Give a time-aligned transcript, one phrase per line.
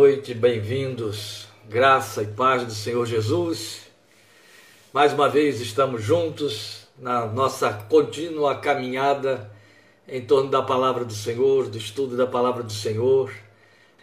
[0.00, 1.48] noite, bem-vindos.
[1.68, 3.80] Graça e paz do Senhor Jesus.
[4.92, 9.50] Mais uma vez estamos juntos na nossa contínua caminhada
[10.06, 13.32] em torno da palavra do Senhor, do estudo da palavra do Senhor.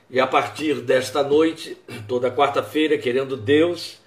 [0.09, 1.77] E a partir desta noite,
[2.09, 3.97] toda quarta-feira, querendo Deus,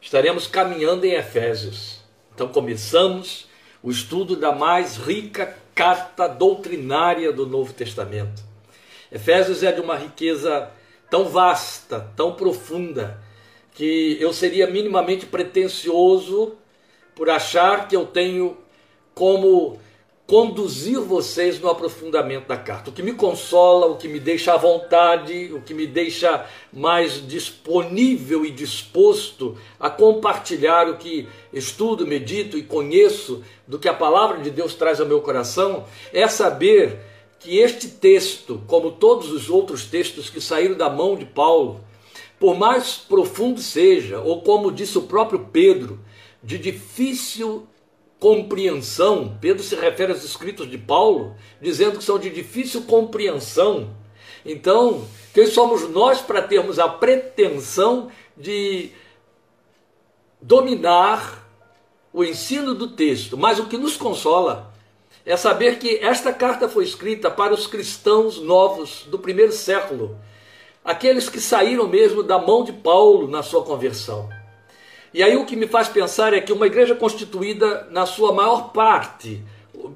[0.00, 2.00] estaremos caminhando em Efésios.
[2.34, 3.46] Então começamos
[3.82, 8.42] o estudo da mais rica carta doutrinária do Novo Testamento.
[9.12, 10.70] Efésios é de uma riqueza
[11.10, 13.20] tão vasta, tão profunda,
[13.72, 16.54] que eu seria minimamente pretensioso
[17.14, 18.56] por achar que eu tenho
[19.14, 19.78] como
[20.26, 22.90] conduzir vocês no aprofundamento da carta.
[22.90, 27.26] O que me consola, o que me deixa à vontade, o que me deixa mais
[27.26, 34.38] disponível e disposto a compartilhar o que estudo, medito e conheço do que a palavra
[34.40, 36.98] de Deus traz ao meu coração, é saber
[37.46, 41.80] que este texto, como todos os outros textos que saíram da mão de Paulo,
[42.40, 46.00] por mais profundo seja, ou como disse o próprio Pedro,
[46.42, 47.64] de difícil
[48.18, 53.94] compreensão, Pedro se refere aos escritos de Paulo, dizendo que são de difícil compreensão.
[54.44, 58.90] Então, quem somos nós para termos a pretensão de
[60.42, 61.48] dominar
[62.12, 63.38] o ensino do texto?
[63.38, 64.74] Mas o que nos consola
[65.26, 70.16] é saber que esta carta foi escrita para os cristãos novos do primeiro século,
[70.84, 74.28] aqueles que saíram mesmo da mão de Paulo na sua conversão.
[75.12, 78.70] E aí o que me faz pensar é que uma igreja constituída na sua maior
[78.70, 79.42] parte,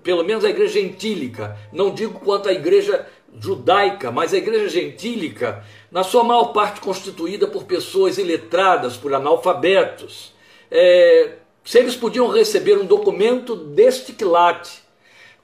[0.03, 3.07] pelo menos a igreja gentílica, não digo quanto à igreja
[3.39, 10.35] judaica, mas a igreja gentílica, na sua maior parte constituída por pessoas iletradas, por analfabetos,
[10.69, 14.90] é, se eles podiam receber um documento deste quilate,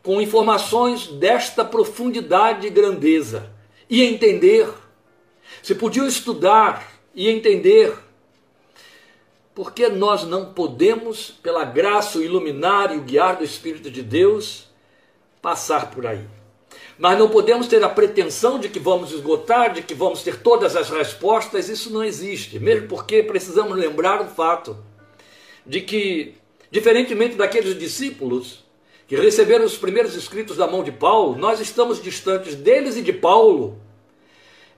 [0.06, 3.50] com informações desta profundidade e grandeza
[3.90, 4.68] e entender.
[5.60, 7.92] Se podiam estudar e entender.
[9.52, 14.68] Porque nós não podemos, pela graça, o iluminar e o guiar do Espírito de Deus,
[15.42, 16.24] passar por aí.
[16.96, 20.76] Mas não podemos ter a pretensão de que vamos esgotar, de que vamos ter todas
[20.76, 22.60] as respostas, isso não existe.
[22.60, 24.76] Mesmo porque precisamos lembrar o fato
[25.66, 26.36] de que,
[26.70, 28.65] diferentemente daqueles discípulos
[29.06, 33.12] que receberam os primeiros escritos da mão de Paulo, nós estamos distantes deles e de
[33.12, 33.78] Paulo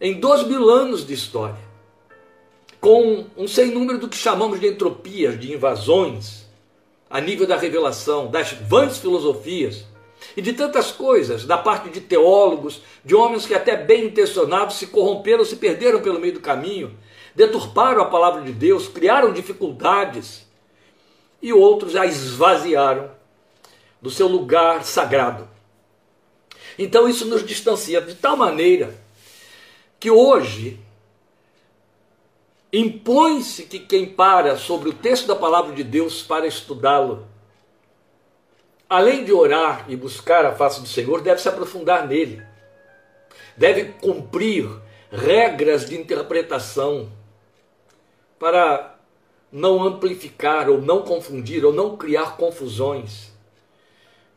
[0.00, 1.58] em dois mil anos de história,
[2.80, 6.46] com um sem número do que chamamos de entropias, de invasões,
[7.10, 9.86] a nível da revelação, das vãs filosofias
[10.36, 14.88] e de tantas coisas, da parte de teólogos, de homens que até bem intencionados se
[14.88, 16.96] corromperam, se perderam pelo meio do caminho,
[17.34, 20.46] deturparam a palavra de Deus, criaram dificuldades
[21.40, 23.17] e outros a esvaziaram
[24.00, 25.48] do seu lugar sagrado.
[26.78, 28.94] Então isso nos distancia de tal maneira
[29.98, 30.78] que hoje
[32.72, 37.26] impõe-se que quem para sobre o texto da palavra de Deus para estudá-lo,
[38.88, 42.42] além de orar e buscar a face do Senhor, deve se aprofundar nele.
[43.56, 44.68] Deve cumprir
[45.10, 47.10] regras de interpretação
[48.38, 48.96] para
[49.50, 53.27] não amplificar ou não confundir ou não criar confusões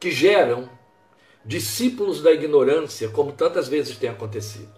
[0.01, 0.67] que geram
[1.45, 4.73] discípulos da ignorância, como tantas vezes tem acontecido.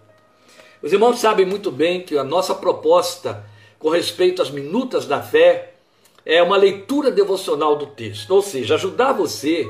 [0.82, 3.42] Os irmãos sabem muito bem que a nossa proposta
[3.78, 5.76] com respeito às minutas da fé
[6.26, 9.66] é uma leitura devocional do texto, ou seja, ajudar você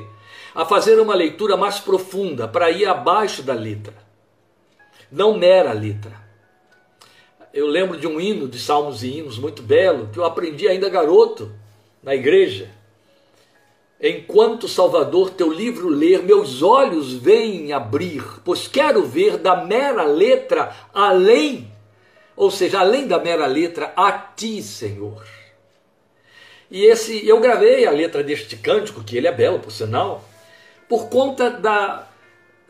[0.52, 3.94] a fazer uma leitura mais profunda para ir abaixo da letra,
[5.10, 6.20] não mera letra.
[7.52, 10.88] Eu lembro de um hino de salmos e hinos muito belo que eu aprendi ainda
[10.88, 11.52] garoto
[12.02, 12.70] na igreja
[14.00, 20.74] Enquanto Salvador teu livro ler, meus olhos vêm abrir, pois quero ver da mera letra
[20.92, 21.70] além,
[22.36, 25.24] ou seja, além da mera letra, a ti, Senhor.
[26.70, 30.24] E esse, eu gravei a letra deste cântico, que ele é belo, por sinal,
[30.88, 32.08] por conta da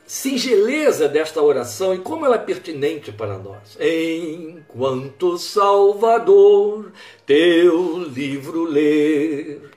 [0.06, 3.78] singeleza desta oração e como ela é pertinente para nós.
[3.80, 6.92] Enquanto Salvador
[7.24, 9.70] teu livro ler,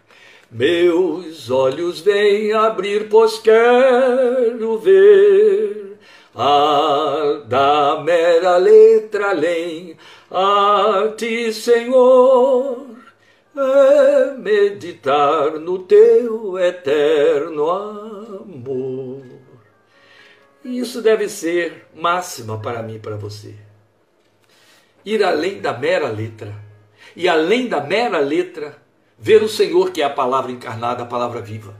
[0.52, 5.98] meus olhos vêm abrir, pois quero ver
[6.36, 9.98] a da mera letra além
[10.30, 12.86] a ti, Senhor,
[13.56, 19.24] é meditar no teu eterno amor.
[20.66, 23.56] Isso deve ser máxima para mim e para você.
[25.06, 26.54] Ir além da mera letra.
[27.16, 28.76] E além da mera letra,
[29.18, 31.76] ver o Senhor, que é a palavra encarnada, a palavra viva.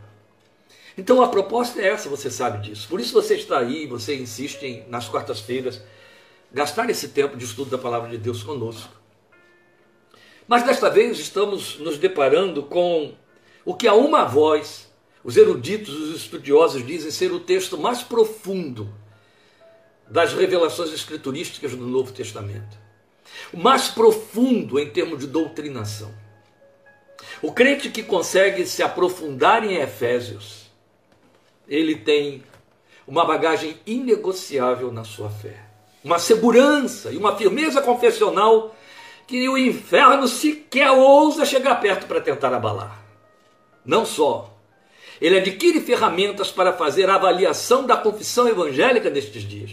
[0.98, 2.88] Então a proposta é essa, você sabe disso.
[2.88, 5.82] Por isso você está aí, você insiste em, nas quartas-feiras,
[6.52, 8.92] gastar esse tempo de estudo da palavra de Deus conosco.
[10.48, 13.14] Mas desta vez estamos nos deparando com
[13.64, 14.90] o que a uma voz,
[15.24, 18.92] os eruditos, os estudiosos dizem ser o texto mais profundo
[20.10, 22.78] das revelações escriturísticas do Novo Testamento.
[23.54, 26.12] O mais profundo em termos de doutrinação.
[27.42, 30.72] O crente que consegue se aprofundar em Efésios,
[31.68, 32.44] ele tem
[33.08, 35.64] uma bagagem inegociável na sua fé,
[36.04, 38.76] uma segurança e uma firmeza confessional
[39.28, 43.04] que o inferno sequer ousa chegar perto para tentar abalar.
[43.86, 44.58] Não só,
[45.22, 49.72] ele adquire ferramentas para fazer a avaliação da confissão evangélica destes dias,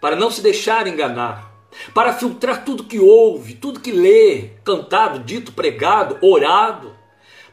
[0.00, 1.51] para não se deixar enganar,
[1.94, 6.94] para filtrar tudo que ouve, tudo que lê, cantado, dito, pregado, orado,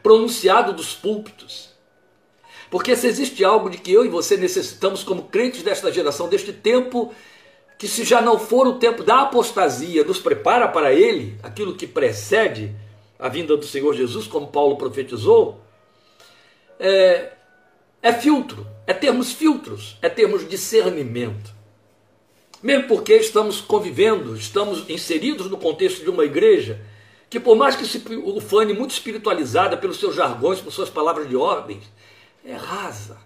[0.02, 1.70] pronunciado dos púlpitos.
[2.70, 6.52] Porque se existe algo de que eu e você necessitamos como crentes desta geração, deste
[6.52, 7.12] tempo
[7.76, 11.86] que se já não for o tempo da apostasia, nos prepara para ele, aquilo que
[11.86, 12.74] precede
[13.18, 15.60] a vinda do Senhor Jesus, como Paulo profetizou,
[16.78, 17.32] é,
[18.02, 21.59] é filtro, é termos filtros, é termos discernimento.
[22.62, 26.80] Mesmo porque estamos convivendo, estamos inseridos no contexto de uma igreja
[27.30, 31.36] que, por mais que se ufane muito espiritualizada pelos seus jargões, por suas palavras de
[31.36, 31.84] ordens,
[32.44, 33.16] é rasa.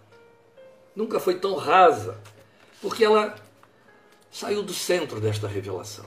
[0.95, 2.21] Nunca foi tão rasa,
[2.81, 3.35] porque ela
[4.31, 6.05] saiu do centro desta revelação.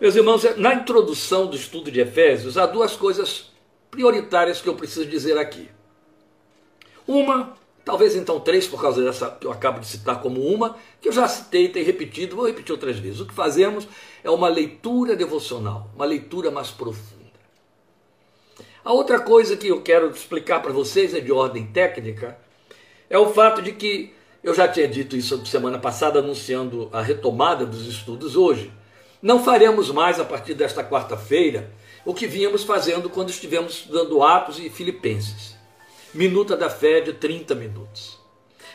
[0.00, 3.52] Meus irmãos, na introdução do estudo de Efésios, há duas coisas
[3.90, 5.68] prioritárias que eu preciso dizer aqui.
[7.06, 7.56] Uma,
[7.88, 11.12] talvez então três, por causa dessa que eu acabo de citar como uma, que eu
[11.12, 13.18] já citei tenho repetido, vou repetir outras vezes.
[13.18, 13.88] O que fazemos
[14.22, 17.32] é uma leitura devocional, uma leitura mais profunda.
[18.84, 22.36] A outra coisa que eu quero explicar para vocês é de ordem técnica,
[23.08, 24.12] é o fato de que
[24.44, 28.70] eu já tinha dito isso semana passada, anunciando a retomada dos estudos hoje.
[29.22, 31.72] Não faremos mais, a partir desta quarta-feira,
[32.04, 35.57] o que vínhamos fazendo quando estivemos estudando Atos e Filipenses.
[36.14, 38.18] Minuta da fé de 30 minutos.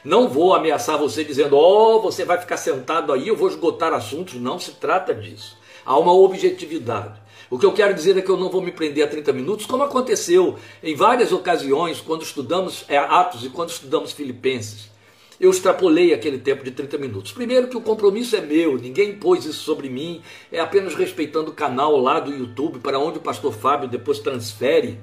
[0.03, 3.93] Não vou ameaçar você dizendo, ó, oh, você vai ficar sentado aí, eu vou esgotar
[3.93, 4.35] assuntos.
[4.35, 5.57] Não se trata disso.
[5.85, 7.21] Há uma objetividade.
[7.49, 9.65] O que eu quero dizer é que eu não vou me prender a 30 minutos,
[9.65, 14.93] como aconteceu em várias ocasiões quando estudamos é, Atos e quando estudamos Filipenses
[15.39, 17.33] eu extrapolei aquele tempo de 30 minutos.
[17.33, 21.53] Primeiro que o compromisso é meu, ninguém impôs isso sobre mim, é apenas respeitando o
[21.53, 24.99] canal lá do YouTube, para onde o pastor Fábio depois transfere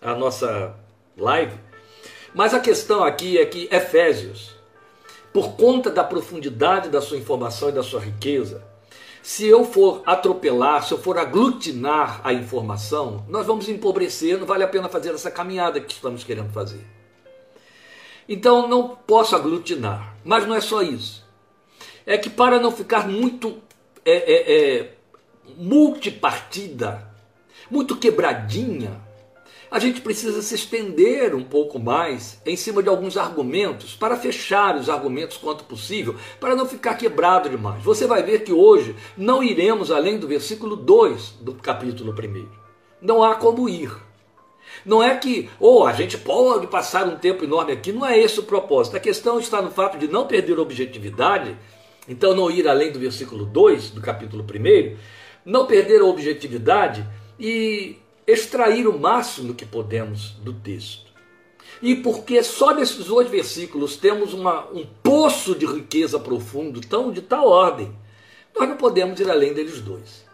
[0.00, 0.74] a nossa
[1.16, 1.54] live.
[2.34, 4.54] Mas a questão aqui é que Efésios,
[5.32, 8.64] por conta da profundidade da sua informação e da sua riqueza,
[9.22, 14.64] se eu for atropelar, se eu for aglutinar a informação, nós vamos empobrecer, não vale
[14.64, 16.84] a pena fazer essa caminhada que estamos querendo fazer.
[18.28, 20.14] Então não posso aglutinar.
[20.24, 21.26] Mas não é só isso.
[22.06, 23.58] É que para não ficar muito
[24.04, 24.94] é, é, é,
[25.56, 27.10] multipartida,
[27.70, 29.00] muito quebradinha,
[29.70, 34.76] a gente precisa se estender um pouco mais em cima de alguns argumentos, para fechar
[34.76, 37.82] os argumentos quanto possível, para não ficar quebrado demais.
[37.84, 42.48] Você vai ver que hoje não iremos além do versículo 2 do capítulo 1.
[43.00, 43.92] Não há como ir.
[44.84, 48.18] Não é que, ou oh, a gente pode passar um tempo enorme aqui, não é
[48.18, 48.96] esse o propósito.
[48.96, 51.56] A questão está no fato de não perder objetividade,
[52.08, 54.96] então não ir além do versículo 2 do capítulo 1,
[55.44, 57.06] não perder a objetividade
[57.38, 57.96] e
[58.30, 61.10] extrair o máximo que podemos do texto.
[61.82, 67.22] E porque só nesses dois versículos temos uma, um poço de riqueza profundo, tão de
[67.22, 67.94] tal ordem,
[68.54, 70.24] nós não podemos ir além deles dois.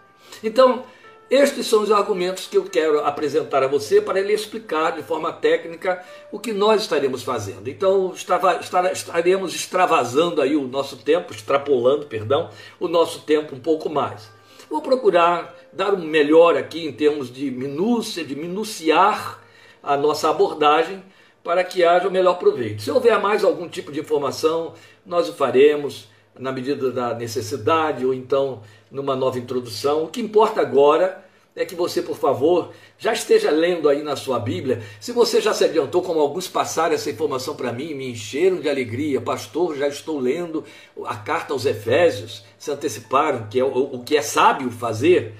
[0.43, 0.85] Então,
[1.31, 5.33] estes são os argumentos que eu quero apresentar a você para ele explicar de forma
[5.33, 7.69] técnica o que nós estaremos fazendo.
[7.69, 14.31] Então, estaremos extravasando aí o nosso tempo, extrapolando, perdão, o nosso tempo um pouco mais.
[14.71, 19.43] Vou procurar dar um melhor aqui em termos de minúcia, de minuciar
[19.83, 21.03] a nossa abordagem
[21.45, 22.83] para que haja o melhor proveito.
[22.83, 24.73] Se houver mais algum tipo de informação,
[25.05, 30.05] nós o faremos na medida da necessidade ou então numa nova introdução.
[30.05, 34.39] O que importa agora é que você, por favor, já esteja lendo aí na sua
[34.39, 34.83] Bíblia.
[34.99, 38.69] Se você já se adiantou, como alguns passaram essa informação para mim, me encheram de
[38.69, 40.65] alegria, pastor, já estou lendo
[41.05, 45.35] a carta aos Efésios, se anteciparam, que é o, o que é sábio fazer.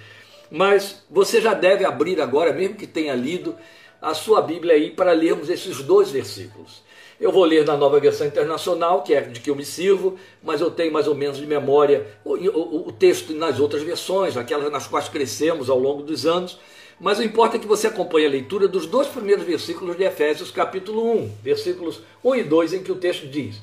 [0.51, 3.55] Mas você já deve abrir agora, mesmo que tenha lido,
[4.01, 6.85] a sua Bíblia aí para lermos esses dois versículos.
[7.19, 10.61] Eu vou ler na nova versão internacional, que é de que eu me sirvo, mas
[10.61, 14.71] eu tenho mais ou menos de memória o, o, o texto nas outras versões, aquelas
[14.71, 16.59] nas quais crescemos ao longo dos anos.
[17.01, 20.51] Mas o importa é que você acompanhe a leitura dos dois primeiros versículos de Efésios,
[20.51, 23.61] capítulo 1, versículos 1 e 2, em que o texto diz: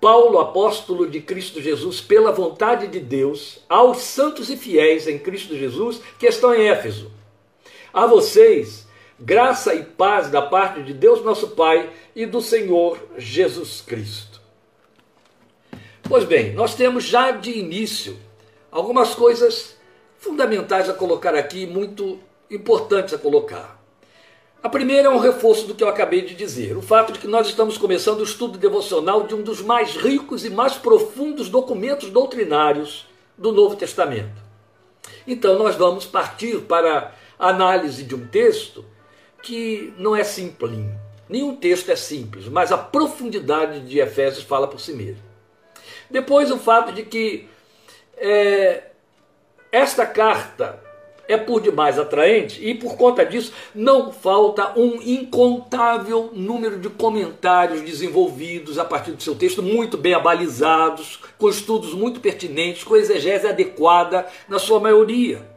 [0.00, 5.56] Paulo, apóstolo de Cristo Jesus, pela vontade de Deus, aos santos e fiéis em Cristo
[5.56, 7.10] Jesus que estão em Éfeso.
[7.92, 8.86] A vocês,
[9.18, 14.40] graça e paz da parte de Deus nosso Pai e do Senhor Jesus Cristo.
[16.02, 18.18] Pois bem, nós temos já de início
[18.70, 19.76] algumas coisas
[20.18, 22.18] fundamentais a colocar aqui, muito
[22.50, 23.79] importantes a colocar.
[24.62, 27.26] A primeira é um reforço do que eu acabei de dizer, o fato de que
[27.26, 32.10] nós estamos começando o estudo devocional de um dos mais ricos e mais profundos documentos
[32.10, 33.06] doutrinários
[33.38, 34.38] do Novo Testamento.
[35.26, 38.84] Então, nós vamos partir para a análise de um texto
[39.42, 40.72] que não é simples.
[41.26, 45.22] Nenhum texto é simples, mas a profundidade de Efésios fala por si mesmo.
[46.10, 47.48] Depois, o fato de que
[48.14, 48.90] é,
[49.72, 50.89] esta carta
[51.30, 57.82] é por demais atraente e por conta disso não falta um incontável número de comentários
[57.82, 63.46] desenvolvidos a partir do seu texto, muito bem abalizados, com estudos muito pertinentes, com exegese
[63.46, 65.48] adequada na sua maioria.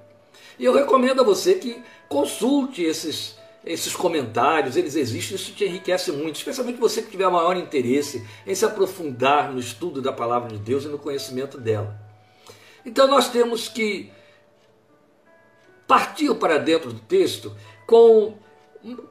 [0.59, 6.11] E eu recomendo a você que consulte esses, esses comentários, eles existem, isso te enriquece
[6.11, 10.59] muito, especialmente você que tiver maior interesse em se aprofundar no estudo da palavra de
[10.59, 11.99] Deus e no conhecimento dela.
[12.85, 14.11] Então nós temos que
[15.87, 18.35] partiu para dentro do texto com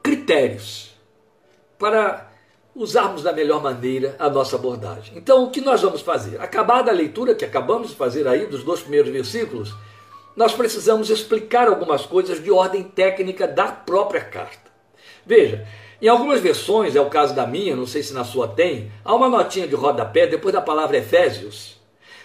[0.01, 0.93] critérios
[1.77, 2.31] para
[2.75, 5.17] usarmos da melhor maneira a nossa abordagem.
[5.17, 6.41] Então, o que nós vamos fazer?
[6.41, 9.73] Acabada a leitura que acabamos de fazer aí dos dois primeiros versículos,
[10.35, 14.71] nós precisamos explicar algumas coisas de ordem técnica da própria carta.
[15.25, 15.67] Veja,
[16.01, 19.13] em algumas versões, é o caso da minha, não sei se na sua tem, há
[19.13, 21.79] uma notinha de rodapé depois da palavra Efésios,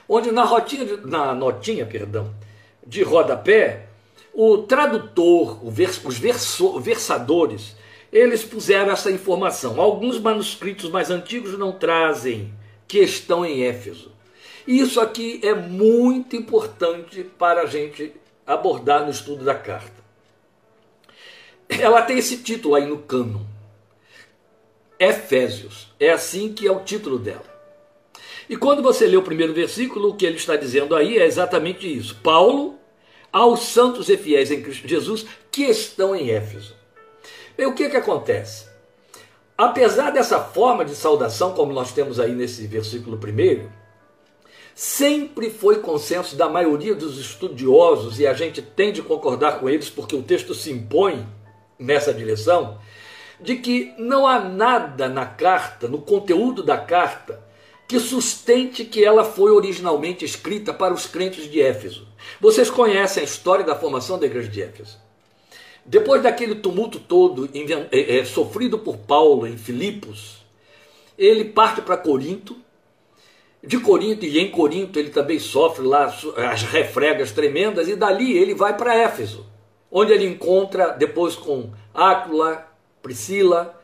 [0.08, 2.34] onde na, rotinha de, na notinha perdão,
[2.86, 3.87] de rodapé
[4.40, 6.16] o tradutor, os
[6.80, 7.74] versadores,
[8.12, 9.80] eles puseram essa informação.
[9.80, 12.54] Alguns manuscritos mais antigos não trazem
[12.86, 14.12] que estão em Éfeso.
[14.64, 18.12] Isso aqui é muito importante para a gente
[18.46, 20.04] abordar no estudo da carta.
[21.68, 23.40] Ela tem esse título aí no cânon.
[25.00, 25.92] Efésios.
[25.98, 27.42] É assim que é o título dela.
[28.48, 31.92] E quando você lê o primeiro versículo, o que ele está dizendo aí é exatamente
[31.92, 32.14] isso.
[32.22, 32.77] Paulo,
[33.32, 36.74] aos santos e fiéis em Cristo Jesus que estão em Éfeso.
[37.56, 38.66] E o que, que acontece?
[39.56, 43.72] Apesar dessa forma de saudação, como nós temos aí nesse versículo primeiro,
[44.74, 49.90] sempre foi consenso da maioria dos estudiosos, e a gente tem de concordar com eles
[49.90, 51.26] porque o texto se impõe
[51.76, 52.78] nessa direção,
[53.40, 57.42] de que não há nada na carta, no conteúdo da carta,
[57.88, 62.06] que sustente que ela foi originalmente escrita para os crentes de Éfeso.
[62.38, 64.98] Vocês conhecem a história da formação da igreja de Éfeso.
[65.86, 67.48] Depois daquele tumulto todo
[67.90, 70.44] é, é, sofrido por Paulo em Filipos,
[71.16, 72.58] ele parte para Corinto.
[73.64, 76.14] De Corinto e em Corinto ele também sofre lá
[76.52, 79.46] as refregas tremendas e dali ele vai para Éfeso,
[79.90, 82.70] onde ele encontra depois com Áquila,
[83.02, 83.82] Priscila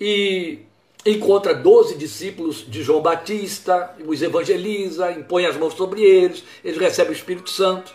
[0.00, 0.66] e
[1.04, 7.12] encontra doze discípulos de João Batista, os evangeliza, impõe as mãos sobre eles, eles recebem
[7.12, 7.92] o Espírito Santo.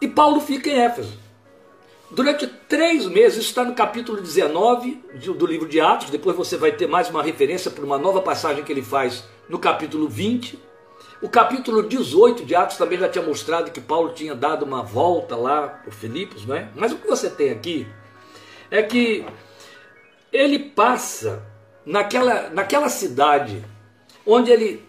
[0.00, 1.18] E Paulo fica em Éfeso.
[2.10, 5.02] Durante três meses, isso está no capítulo 19
[5.36, 8.62] do livro de Atos, depois você vai ter mais uma referência para uma nova passagem
[8.62, 10.58] que ele faz no capítulo 20.
[11.20, 15.34] O capítulo 18 de Atos também já tinha mostrado que Paulo tinha dado uma volta
[15.34, 16.68] lá por Filipos, não é?
[16.76, 17.86] Mas o que você tem aqui
[18.70, 19.24] é que
[20.34, 21.46] ele passa
[21.86, 23.64] naquela, naquela cidade
[24.26, 24.82] onde ele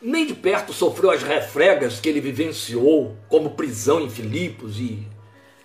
[0.00, 5.06] nem de perto sofreu as refregas que ele vivenciou, como prisão em Filipos e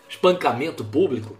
[0.08, 1.36] espancamento público.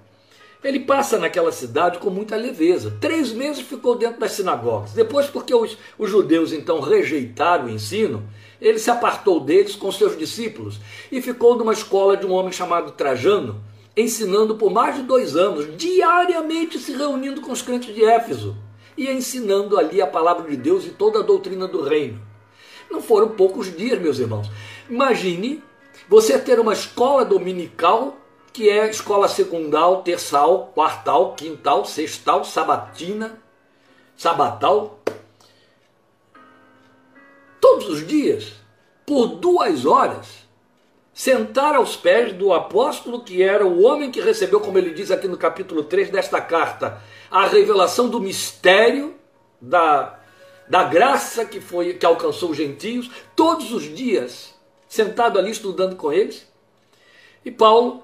[0.62, 2.98] Ele passa naquela cidade com muita leveza.
[3.00, 4.94] Três meses ficou dentro das sinagogas.
[4.94, 8.28] Depois, porque os, os judeus então rejeitaram o ensino,
[8.60, 10.80] ele se apartou deles com seus discípulos
[11.12, 13.64] e ficou numa escola de um homem chamado Trajano,
[13.96, 18.56] ensinando por mais de dois anos, diariamente se reunindo com os crentes de Éfeso
[18.98, 22.20] e ensinando ali a palavra de Deus e toda a doutrina do reino.
[22.90, 24.50] Não foram poucos dias, meus irmãos.
[24.90, 25.64] Imagine
[26.08, 28.18] você ter uma escola dominical,
[28.54, 33.42] que é escola secundal, terçal, quartal, quintal, sextal, sabatina,
[34.16, 35.00] sabatal,
[37.60, 38.54] todos os dias,
[39.06, 40.45] por duas horas
[41.16, 45.30] sentar aos pés do apóstolo, que era o homem que recebeu, como ele diz aqui
[45.30, 49.16] no capítulo 3 desta carta, a revelação do mistério
[49.62, 50.20] da,
[50.68, 54.54] da graça que foi que alcançou os gentios, todos os dias,
[54.90, 56.46] sentado ali estudando com eles.
[57.46, 58.04] E Paulo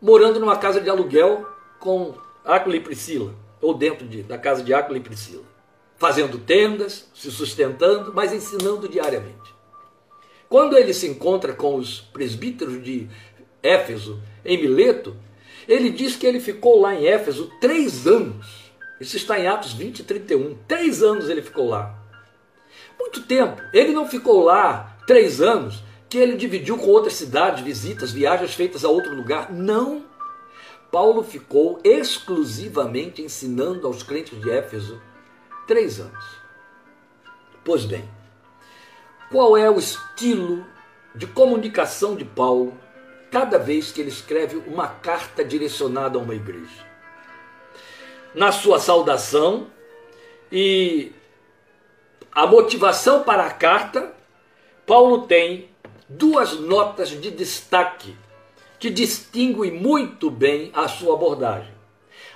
[0.00, 1.46] morando numa casa de aluguel
[1.78, 5.44] com Áquila e Priscila, ou dentro de, da casa de Áquila e Priscila.
[5.98, 9.55] fazendo tendas, se sustentando, mas ensinando diariamente.
[10.48, 13.08] Quando ele se encontra com os presbíteros de
[13.62, 15.16] Éfeso, em Mileto,
[15.66, 18.72] ele diz que ele ficou lá em Éfeso três anos.
[19.00, 20.56] Isso está em Atos 20 e 31.
[20.68, 21.98] Três anos ele ficou lá.
[22.98, 23.60] Muito tempo.
[23.72, 28.84] Ele não ficou lá três anos, que ele dividiu com outras cidades, visitas, viagens feitas
[28.84, 29.52] a outro lugar.
[29.52, 30.04] Não.
[30.90, 35.00] Paulo ficou exclusivamente ensinando aos crentes de Éfeso
[35.66, 36.24] três anos.
[37.64, 38.08] Pois bem,
[39.30, 40.64] qual é o estilo
[41.14, 42.78] de comunicação de Paulo
[43.30, 46.86] cada vez que ele escreve uma carta direcionada a uma igreja?
[48.34, 49.68] Na sua saudação
[50.52, 51.12] e
[52.30, 54.14] a motivação para a carta,
[54.86, 55.68] Paulo tem
[56.08, 58.14] duas notas de destaque
[58.78, 61.72] que distinguem muito bem a sua abordagem.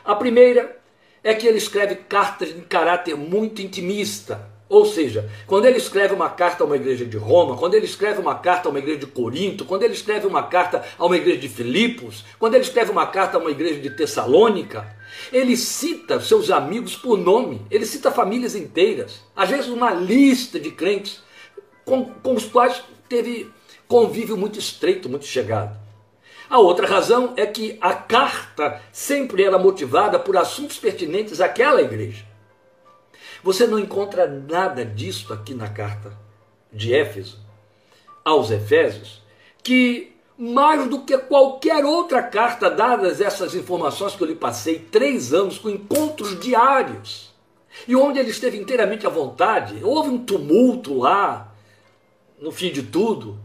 [0.05, 0.81] A primeira
[1.23, 4.50] é que ele escreve cartas de caráter muito intimista.
[4.71, 8.21] Ou seja, quando ele escreve uma carta a uma igreja de Roma, quando ele escreve
[8.21, 11.41] uma carta a uma igreja de Corinto, quando ele escreve uma carta a uma igreja
[11.41, 14.97] de Filipos, quando ele escreve uma carta a uma igreja de Tessalônica,
[15.33, 20.71] ele cita seus amigos por nome, ele cita famílias inteiras, às vezes uma lista de
[20.71, 21.21] crentes
[21.85, 23.51] com, com os quais teve
[23.89, 25.77] convívio muito estreito, muito chegado.
[26.49, 32.30] A outra razão é que a carta sempre era motivada por assuntos pertinentes àquela igreja.
[33.43, 36.17] Você não encontra nada disso aqui na carta
[36.73, 37.39] de Éfeso
[38.25, 39.23] aos Efésios,
[39.63, 45.35] que mais do que qualquer outra carta, dadas essas informações que eu lhe passei, três
[45.35, 47.31] anos com encontros diários,
[47.87, 51.55] e onde ele esteve inteiramente à vontade, houve um tumulto lá,
[52.41, 53.39] no fim de tudo,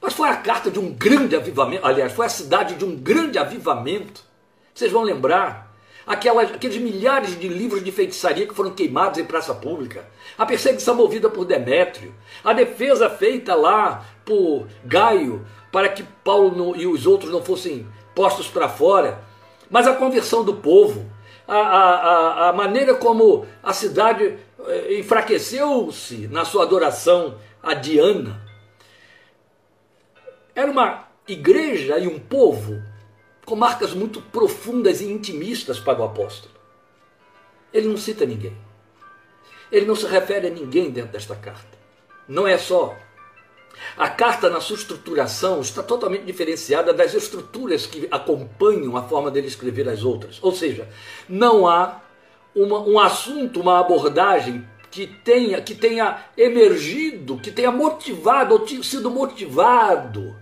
[0.00, 3.38] mas foi a carta de um grande avivamento, aliás, foi a cidade de um grande
[3.38, 4.24] avivamento.
[4.74, 5.69] Vocês vão lembrar
[6.06, 10.04] aquelas, aqueles milhares de livros de feitiçaria que foram queimados em praça pública,
[10.36, 16.76] a perseguição movida por Demétrio, a defesa feita lá por Gaio para que Paulo não,
[16.76, 19.22] e os outros não fossem postos para fora,
[19.70, 21.06] mas a conversão do povo,
[21.46, 24.36] a, a, a maneira como a cidade
[24.66, 28.40] eh, enfraqueceu-se na sua adoração a Diana.
[30.54, 32.82] Era uma igreja e um povo
[33.50, 36.54] com marcas muito profundas e intimistas para o apóstolo.
[37.74, 38.56] Ele não cita ninguém.
[39.72, 41.76] Ele não se refere a ninguém dentro desta carta.
[42.28, 42.96] Não é só.
[43.96, 49.48] A carta, na sua estruturação, está totalmente diferenciada das estruturas que acompanham a forma dele
[49.48, 50.38] escrever as outras.
[50.40, 50.88] Ou seja,
[51.28, 52.00] não há
[52.54, 59.10] uma, um assunto, uma abordagem que tenha, que tenha emergido, que tenha motivado ou sido
[59.10, 60.36] motivado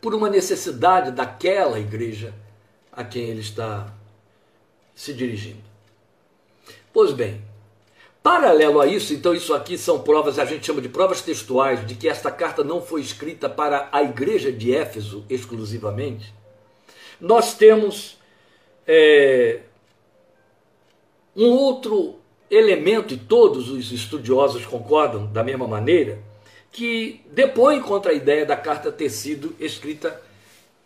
[0.00, 2.34] por uma necessidade daquela igreja
[2.92, 3.92] a quem ele está
[4.94, 5.62] se dirigindo.
[6.92, 7.40] Pois bem,
[8.22, 11.94] paralelo a isso, então isso aqui são provas, a gente chama de provas textuais, de
[11.94, 16.34] que esta carta não foi escrita para a igreja de Éfeso exclusivamente.
[17.20, 18.18] Nós temos
[18.86, 19.60] é,
[21.36, 22.16] um outro
[22.50, 26.18] elemento, e todos os estudiosos concordam da mesma maneira,
[26.72, 30.20] que depõe contra a ideia da carta ter sido escrita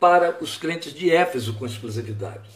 [0.01, 2.49] para os crentes de Éfeso com exclusividade.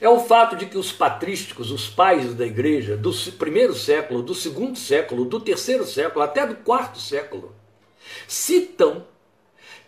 [0.00, 4.34] É o fato de que os patrísticos, os pais da igreja, do primeiro século, do
[4.34, 7.54] segundo século, do terceiro século, até do quarto século,
[8.26, 9.06] citam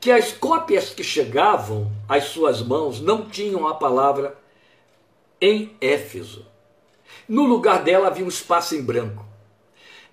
[0.01, 4.39] que as cópias que chegavam às suas mãos não tinham a palavra
[5.41, 6.47] em Éfeso.
[7.29, 9.25] No lugar dela havia um espaço em branco.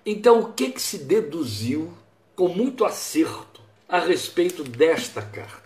[0.04, 1.92] Então, o que, que se deduziu
[2.34, 5.62] com muito acerto a respeito desta carta?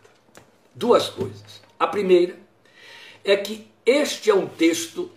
[0.74, 1.62] Duas coisas.
[1.78, 2.36] A primeira
[3.24, 5.10] é que este é um texto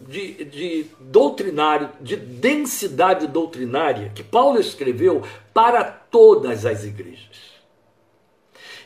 [0.00, 7.56] de, de, doutrinário, de densidade doutrinária, que Paulo escreveu para todas as igrejas.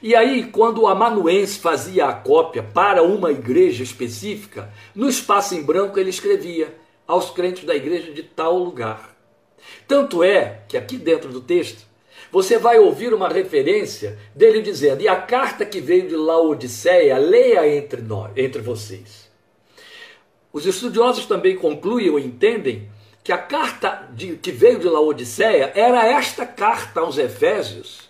[0.02, 5.62] E aí, quando o amanuense fazia a cópia para uma igreja específica, no espaço em
[5.62, 6.74] branco ele escrevia
[7.06, 9.14] aos crentes da igreja de tal lugar.
[9.87, 11.85] Tanto é que aqui dentro do texto,
[12.30, 17.66] você vai ouvir uma referência dele dizendo: "E a carta que veio de Laodiceia, leia
[17.76, 19.30] entre nós, entre vocês".
[20.52, 22.88] Os estudiosos também concluem ou entendem
[23.22, 28.08] que a carta de, que veio de Laodiceia era esta carta aos Efésios,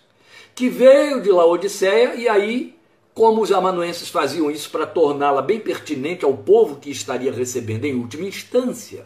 [0.55, 2.75] que veio de Laodiceia e aí
[3.13, 7.95] como os amanuenses faziam isso para torná-la bem pertinente ao povo que estaria recebendo em
[7.95, 9.05] última instância,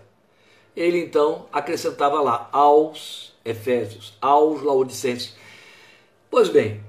[0.75, 5.35] ele então acrescentava lá aos Efésios, aos Laodicenses.
[6.29, 6.83] Pois bem,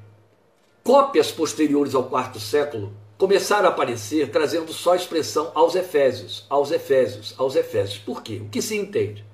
[0.83, 6.71] cópias posteriores ao quarto século começaram a aparecer trazendo só a expressão aos Efésios, aos
[6.71, 7.99] Efésios, aos Efésios.
[7.99, 8.41] Por quê?
[8.43, 9.25] O que se entende?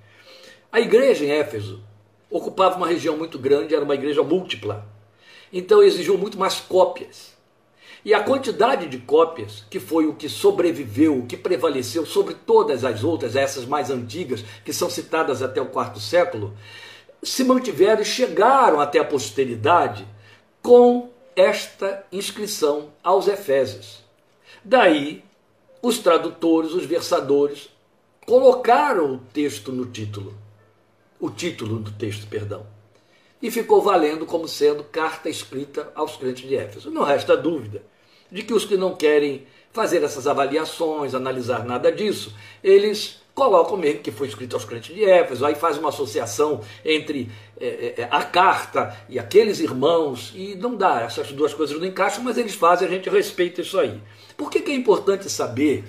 [0.71, 1.83] A igreja em Éfeso
[2.31, 4.87] ocupava uma região muito grande, era uma igreja múltipla.
[5.53, 7.33] Então exigiu muito mais cópias.
[8.05, 12.85] E a quantidade de cópias, que foi o que sobreviveu, o que prevaleceu sobre todas
[12.85, 16.57] as outras, essas mais antigas, que são citadas até o quarto século,
[17.23, 20.07] se mantiveram e chegaram até a posteridade
[20.61, 24.03] com esta inscrição aos Efésios.
[24.65, 25.25] Daí,
[25.81, 27.69] os tradutores, os versadores,
[28.27, 30.35] colocaram o texto no título,
[31.19, 32.67] o título do texto, perdão
[33.43, 36.91] e ficou valendo como sendo carta escrita aos crentes de Éfeso.
[36.91, 37.83] Não resta dúvida
[38.31, 44.01] de que os que não querem fazer essas avaliações, analisar nada disso, eles colocam mesmo
[44.01, 48.23] que foi escrito aos crentes de Éfeso, aí faz uma associação entre é, é, a
[48.23, 52.87] carta e aqueles irmãos, e não dá, essas duas coisas não encaixam, mas eles fazem,
[52.87, 54.01] a gente respeita isso aí.
[54.37, 55.85] Por que, que é importante saber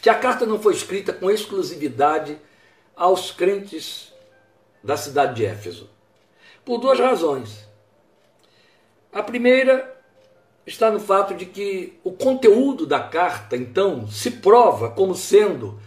[0.00, 2.38] que a carta não foi escrita com exclusividade
[2.96, 4.12] aos crentes
[4.82, 5.90] da cidade de Éfeso?
[6.64, 7.68] Por duas razões.
[9.12, 9.94] A primeira
[10.66, 15.78] está no fato de que o conteúdo da carta, então, se prova como sendo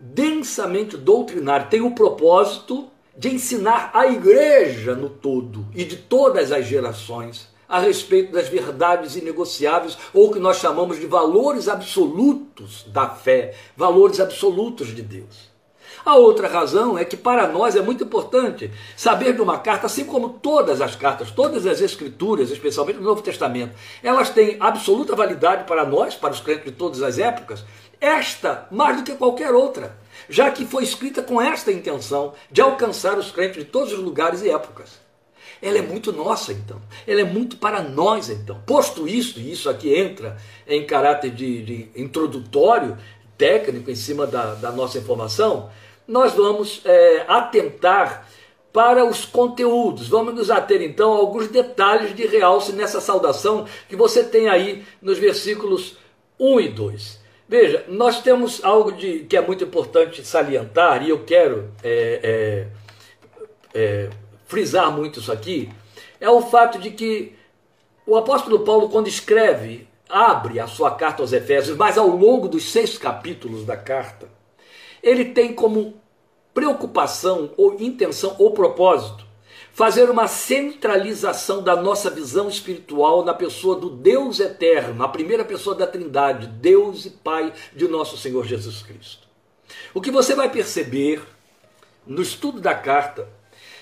[0.00, 6.66] densamente doutrinário, tem o propósito de ensinar a igreja no todo e de todas as
[6.66, 13.08] gerações a respeito das verdades inegociáveis ou o que nós chamamos de valores absolutos da
[13.08, 15.50] fé, valores absolutos de Deus.
[16.04, 20.04] A outra razão é que para nós é muito importante saber de uma carta, assim
[20.04, 25.64] como todas as cartas, todas as escrituras, especialmente no Novo Testamento, elas têm absoluta validade
[25.64, 27.64] para nós, para os crentes de todas as épocas,
[28.00, 29.96] esta mais do que qualquer outra,
[30.28, 34.42] já que foi escrita com esta intenção de alcançar os crentes de todos os lugares
[34.42, 34.98] e épocas.
[35.62, 36.80] Ela é muito nossa, então.
[37.06, 38.60] Ela é muito para nós, então.
[38.66, 42.96] Posto isso, e isso aqui entra em caráter de, de introdutório,
[43.36, 45.70] técnico, em cima da, da nossa informação,
[46.06, 48.26] nós vamos é, atentar
[48.72, 50.08] para os conteúdos.
[50.08, 54.84] Vamos nos ater então a alguns detalhes de realce nessa saudação que você tem aí
[55.00, 55.96] nos versículos
[56.38, 57.19] 1 e 2.
[57.50, 62.68] Veja, nós temos algo de, que é muito importante salientar, e eu quero é, é,
[63.74, 64.10] é,
[64.46, 65.68] frisar muito isso aqui,
[66.20, 67.34] é o fato de que
[68.06, 72.70] o apóstolo Paulo, quando escreve, abre a sua carta aos Efésios, mas ao longo dos
[72.70, 74.28] seis capítulos da carta,
[75.02, 76.00] ele tem como
[76.54, 79.26] preocupação ou intenção ou propósito
[79.72, 85.74] fazer uma centralização da nossa visão espiritual na pessoa do Deus eterno, a primeira pessoa
[85.74, 89.28] da Trindade, Deus e Pai de nosso Senhor Jesus Cristo.
[89.94, 91.22] O que você vai perceber
[92.06, 93.28] no estudo da carta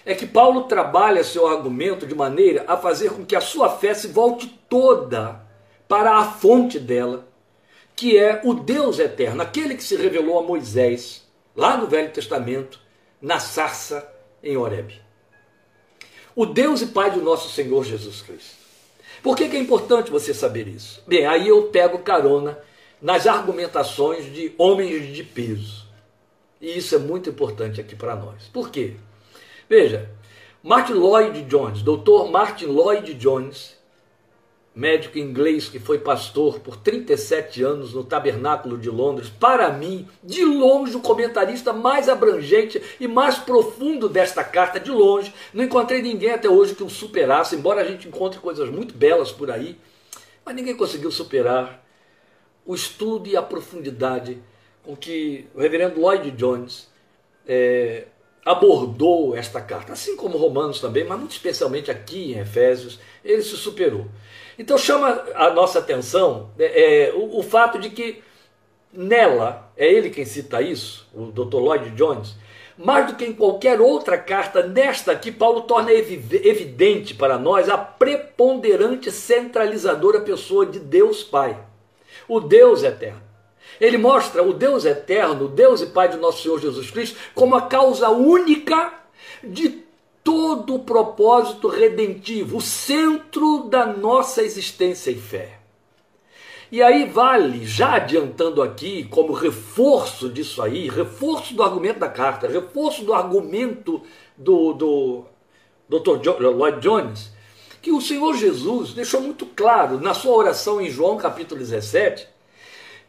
[0.04, 3.92] é que Paulo trabalha seu argumento de maneira a fazer com que a sua fé
[3.92, 5.40] se volte toda
[5.86, 7.26] para a fonte dela,
[7.96, 12.80] que é o Deus eterno, aquele que se revelou a Moisés lá no Velho Testamento,
[13.20, 14.08] na sarça
[14.42, 15.07] em Horeb.
[16.38, 18.54] O Deus e Pai do nosso Senhor Jesus Cristo.
[19.24, 21.02] Por que, que é importante você saber isso?
[21.04, 22.56] Bem, aí eu pego carona
[23.02, 25.88] nas argumentações de homens de peso.
[26.60, 28.44] E isso é muito importante aqui para nós.
[28.52, 28.94] Por quê?
[29.68, 30.08] Veja,
[30.62, 33.76] Martin Lloyd Jones, doutor Martin Lloyd Jones,
[34.78, 40.44] médico inglês que foi pastor por 37 anos no Tabernáculo de Londres, para mim, de
[40.44, 45.34] longe, o comentarista mais abrangente e mais profundo desta carta, de longe.
[45.52, 49.32] Não encontrei ninguém até hoje que o superasse, embora a gente encontre coisas muito belas
[49.32, 49.76] por aí,
[50.44, 51.84] mas ninguém conseguiu superar
[52.64, 54.40] o estudo e a profundidade
[54.84, 56.88] com que o reverendo Lloyd Jones
[57.48, 58.04] é,
[58.44, 63.56] abordou esta carta, assim como Romanos também, mas muito especialmente aqui em Efésios, ele se
[63.56, 64.06] superou.
[64.58, 68.22] Então chama a nossa atenção é, é, o, o, fato de que
[68.92, 71.58] nela, é ele quem cita isso, o Dr.
[71.58, 72.34] Lloyd Jones,
[72.76, 77.78] mais do que em qualquer outra carta, nesta aqui, Paulo torna evidente para nós a
[77.78, 81.56] preponderante centralizadora pessoa de Deus Pai,
[82.26, 83.22] o Deus eterno.
[83.80, 87.54] Ele mostra o Deus eterno, o Deus e Pai de nosso Senhor Jesus Cristo, como
[87.54, 88.92] a causa única
[89.42, 89.84] de
[90.28, 95.58] todo o propósito redentivo, o centro da nossa existência e fé.
[96.70, 102.46] E aí vale, já adiantando aqui, como reforço disso aí, reforço do argumento da carta,
[102.46, 104.02] reforço do argumento
[104.36, 105.24] do, do
[105.88, 106.42] Dr.
[106.42, 107.32] Lloyd Jones,
[107.80, 112.28] que o Senhor Jesus deixou muito claro na sua oração em João capítulo 17,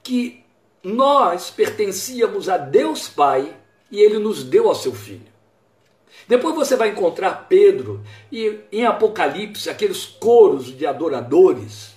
[0.01, 0.41] que
[0.81, 3.53] nós pertencíamos a Deus Pai
[3.91, 5.38] e ele nos deu ao seu Filho.
[6.29, 11.95] Depois você vai encontrar Pedro e em Apocalipse aqueles coros de adoradores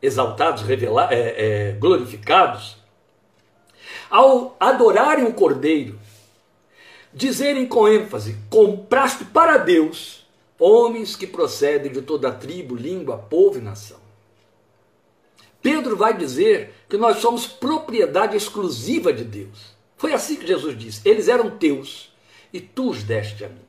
[0.00, 2.76] exaltados, revelados, é, é, glorificados,
[4.08, 5.98] ao adorarem o Cordeiro,
[7.12, 10.24] dizerem com ênfase: compraste para Deus
[10.60, 13.98] homens que procedem de toda tribo, língua, povo e nação.
[15.60, 19.74] Pedro vai dizer que nós somos propriedade exclusiva de Deus.
[19.96, 22.12] Foi assim que Jesus disse: eles eram teus
[22.52, 23.61] e tu os deste a mim.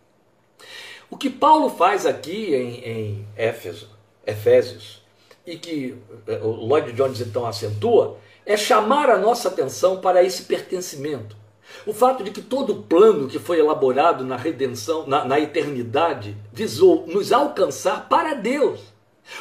[1.14, 3.88] O que Paulo faz aqui em, em Éfeso,
[4.26, 5.00] Efésios,
[5.46, 5.96] e que
[6.26, 11.38] eh, o Lloyd Jones então acentua, é chamar a nossa atenção para esse pertencimento.
[11.86, 16.36] O fato de que todo o plano que foi elaborado na redenção, na, na eternidade,
[16.52, 18.80] visou nos alcançar para Deus.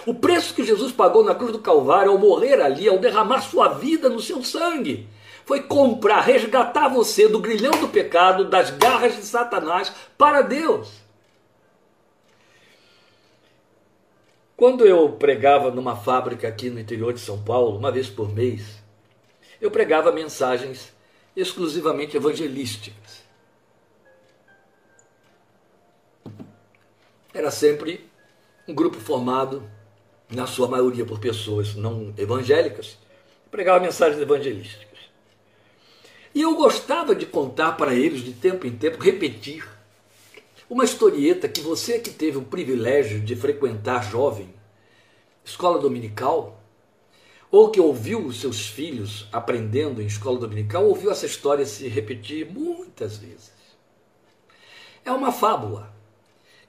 [0.04, 3.68] O preço que Jesus pagou na cruz do Calvário ao morrer ali, ao derramar sua
[3.68, 5.08] vida no seu sangue,
[5.46, 11.01] foi comprar, resgatar você do grilhão do pecado, das garras de Satanás para Deus.
[14.62, 18.80] Quando eu pregava numa fábrica aqui no interior de São Paulo, uma vez por mês,
[19.60, 20.92] eu pregava mensagens
[21.34, 23.24] exclusivamente evangelísticas.
[27.34, 28.08] Era sempre
[28.68, 29.68] um grupo formado,
[30.30, 32.96] na sua maioria, por pessoas não evangélicas,
[33.50, 35.00] pregava mensagens evangelísticas.
[36.32, 39.68] E eu gostava de contar para eles, de tempo em tempo, repetir
[40.72, 44.48] uma historieta que você que teve o privilégio de frequentar jovem,
[45.44, 46.62] escola dominical,
[47.50, 52.50] ou que ouviu os seus filhos aprendendo em escola dominical, ouviu essa história se repetir
[52.50, 53.52] muitas vezes.
[55.04, 55.94] É uma fábula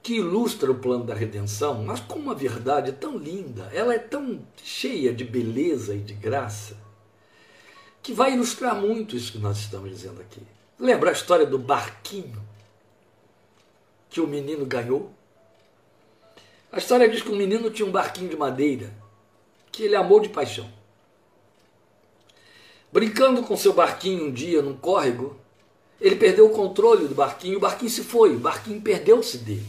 [0.02, 4.46] que ilustra o plano da redenção, mas com uma verdade tão linda, ela é tão
[4.62, 6.76] cheia de beleza e de graça,
[8.02, 10.42] que vai ilustrar muito isso que nós estamos dizendo aqui.
[10.78, 12.52] Lembra a história do barquinho
[14.14, 15.12] que o menino ganhou?
[16.72, 18.94] A história diz que o menino tinha um barquinho de madeira
[19.72, 20.70] que ele amou de paixão.
[22.92, 25.36] Brincando com seu barquinho um dia num córrego,
[26.00, 29.66] ele perdeu o controle do barquinho, o barquinho se foi, o barquinho perdeu-se dele.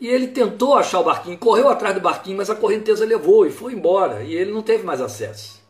[0.00, 3.50] E ele tentou achar o barquinho, correu atrás do barquinho, mas a correnteza levou e
[3.50, 5.60] foi embora, e ele não teve mais acesso.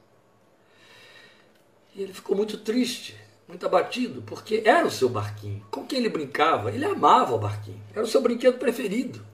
[1.94, 3.16] E ele ficou muito triste,
[3.50, 5.66] muito abatido, porque era o seu barquinho.
[5.70, 9.26] Com quem ele brincava, ele amava o barquinho, era o seu brinquedo preferido.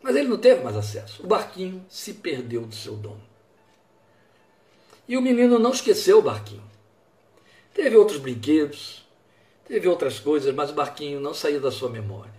[0.00, 1.22] Mas ele não teve mais acesso.
[1.22, 3.20] O barquinho se perdeu do seu dono.
[5.08, 6.62] E o menino não esqueceu o barquinho.
[7.74, 9.04] Teve outros brinquedos,
[9.66, 12.32] teve outras coisas, mas o barquinho não saiu da sua memória.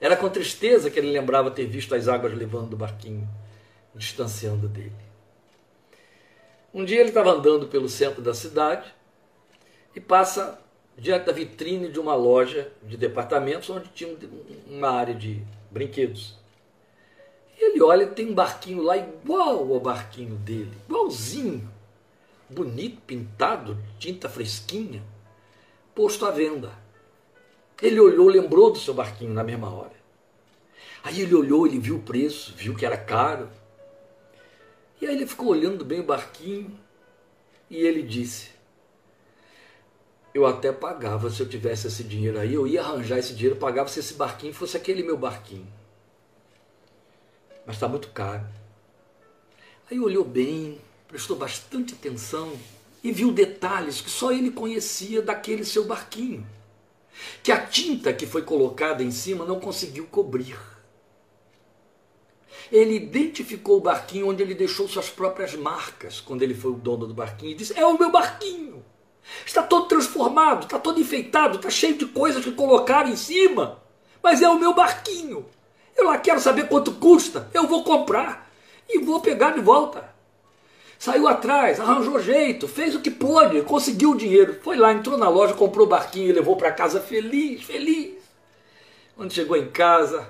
[0.00, 3.28] Era com tristeza que ele lembrava ter visto as águas levando o barquinho,
[3.94, 4.92] distanciando dele.
[6.72, 8.94] Um dia ele estava andando pelo centro da cidade
[9.96, 10.60] e passa
[10.96, 14.14] diante da vitrine de uma loja de departamentos onde tinha
[14.66, 16.36] uma área de brinquedos.
[17.58, 21.66] Ele olha tem um barquinho lá igual ao barquinho dele, igualzinho,
[22.48, 25.02] bonito, pintado, tinta fresquinha,
[25.94, 26.70] posto à venda.
[27.80, 29.96] Ele olhou, lembrou do seu barquinho na mesma hora.
[31.02, 33.48] Aí ele olhou, ele viu o preço, viu que era caro.
[35.00, 36.78] E aí ele ficou olhando bem o barquinho
[37.70, 38.55] e ele disse:
[40.36, 43.88] eu até pagava se eu tivesse esse dinheiro aí, eu ia arranjar esse dinheiro, pagava
[43.88, 45.66] se esse barquinho fosse aquele meu barquinho.
[47.64, 48.46] Mas está muito caro.
[49.90, 52.52] Aí olhou bem, prestou bastante atenção
[53.02, 56.46] e viu detalhes que só ele conhecia daquele seu barquinho.
[57.42, 60.58] Que a tinta que foi colocada em cima não conseguiu cobrir.
[62.70, 67.06] Ele identificou o barquinho onde ele deixou suas próprias marcas quando ele foi o dono
[67.06, 68.84] do barquinho e disse: É o meu barquinho.
[69.44, 73.80] Está todo transformado, está todo enfeitado, está cheio de coisas que colocaram em cima.
[74.22, 75.46] Mas é o meu barquinho.
[75.96, 77.48] Eu lá quero saber quanto custa.
[77.54, 78.50] Eu vou comprar
[78.88, 80.14] e vou pegar de volta.
[80.98, 84.58] Saiu atrás, arranjou jeito, fez o que pôde, conseguiu o dinheiro.
[84.62, 88.14] Foi lá, entrou na loja, comprou o barquinho e levou para casa feliz, feliz.
[89.14, 90.26] Quando chegou em casa,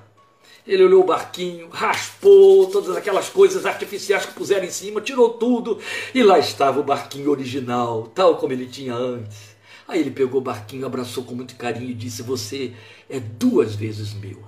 [0.67, 5.79] ele olhou o barquinho, raspou todas aquelas coisas artificiais que puseram em cima, tirou tudo
[6.13, 9.57] e lá estava o barquinho original, tal como ele tinha antes.
[9.87, 12.75] Aí ele pegou o barquinho, abraçou com muito carinho e disse: Você
[13.09, 14.45] é duas vezes meu.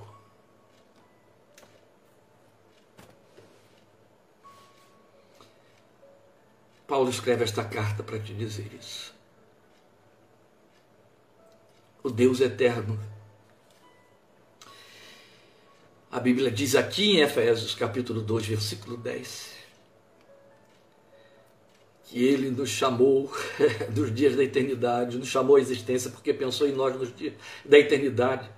[6.88, 9.14] Paulo escreve esta carta para te dizer isso.
[12.02, 12.98] O Deus eterno
[16.10, 19.52] a Bíblia diz aqui em Efésios capítulo 2, versículo 10,
[22.04, 23.30] que ele nos chamou
[23.92, 27.78] dos dias da eternidade, nos chamou à existência porque pensou em nós nos dias da
[27.78, 28.48] eternidade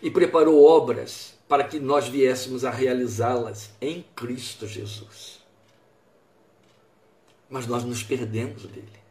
[0.00, 5.42] e preparou obras para que nós viéssemos a realizá-las em Cristo Jesus.
[7.50, 9.02] Mas nós nos perdemos dele.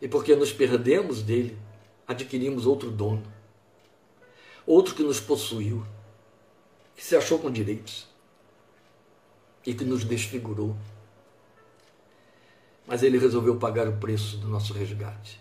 [0.00, 1.58] E porque nos perdemos dele,
[2.06, 3.37] adquirimos outro dono,
[4.68, 5.84] outro que nos possuiu,
[6.94, 8.06] que se achou com direitos
[9.64, 10.76] e que nos desfigurou.
[12.86, 15.40] Mas ele resolveu pagar o preço do nosso resgate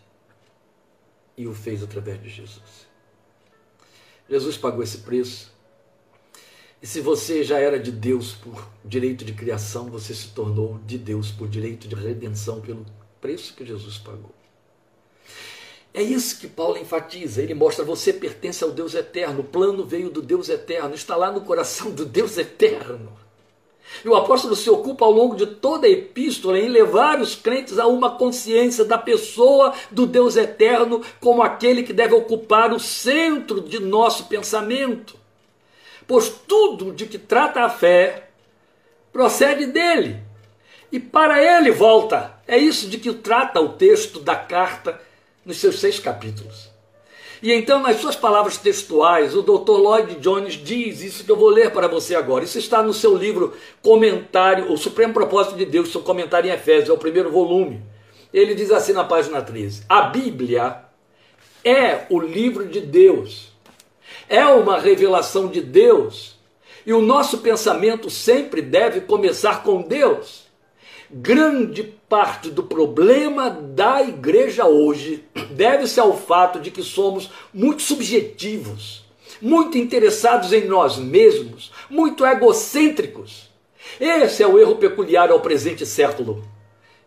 [1.36, 2.88] e o fez através de Jesus.
[4.30, 5.52] Jesus pagou esse preço.
[6.82, 10.98] E se você já era de Deus por direito de criação, você se tornou de
[10.98, 12.86] Deus por direito de redenção pelo
[13.20, 14.37] preço que Jesus pagou.
[15.98, 17.42] É isso que Paulo enfatiza.
[17.42, 19.40] Ele mostra: você pertence ao Deus eterno.
[19.40, 23.12] O plano veio do Deus eterno, está lá no coração do Deus eterno.
[24.06, 27.80] E o apóstolo se ocupa ao longo de toda a epístola em levar os crentes
[27.80, 33.60] a uma consciência da pessoa do Deus eterno como aquele que deve ocupar o centro
[33.60, 35.16] de nosso pensamento.
[36.06, 38.30] Pois tudo de que trata a fé
[39.12, 40.22] procede dele.
[40.92, 42.38] E para ele volta.
[42.48, 45.07] É isso de que trata o texto da carta
[45.48, 46.70] nos seus seis capítulos.
[47.42, 49.78] E então, nas suas palavras textuais, o Dr.
[49.78, 52.44] Lloyd Jones diz isso que eu vou ler para você agora.
[52.44, 56.90] Isso está no seu livro Comentário, O Supremo Propósito de Deus, seu comentário em Efésios,
[56.90, 57.82] é o primeiro volume.
[58.34, 60.82] Ele diz assim na página 13: A Bíblia
[61.64, 63.54] é o livro de Deus,
[64.28, 66.36] é uma revelação de Deus,
[66.86, 70.47] e o nosso pensamento sempre deve começar com Deus.
[71.10, 79.06] Grande parte do problema da igreja hoje deve-se ao fato de que somos muito subjetivos,
[79.42, 83.50] muito interessados em nós mesmos, muito egocêntricos.
[84.00, 86.44] Esse é o erro peculiar ao presente século.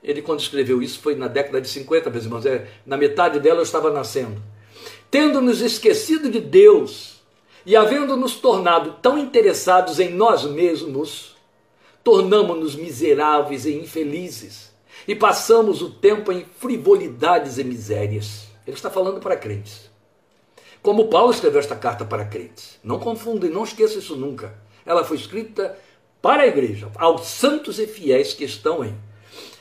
[0.03, 3.59] Ele, quando escreveu isso, foi na década de 50, meus irmãos, é, na metade dela
[3.59, 4.43] eu estava nascendo.
[5.11, 7.21] Tendo nos esquecido de Deus
[7.67, 11.37] e havendo nos tornado tão interessados em nós mesmos,
[12.11, 14.73] tornamos-nos miseráveis e infelizes
[15.07, 18.49] e passamos o tempo em frivolidades e misérias.
[18.67, 19.89] Ele está falando para crentes.
[20.83, 22.81] Como Paulo escreveu esta carta para crentes.
[22.83, 24.59] Não confunda e não esqueça isso nunca.
[24.85, 25.79] Ela foi escrita
[26.21, 28.93] para a igreja, aos santos e fiéis que estão em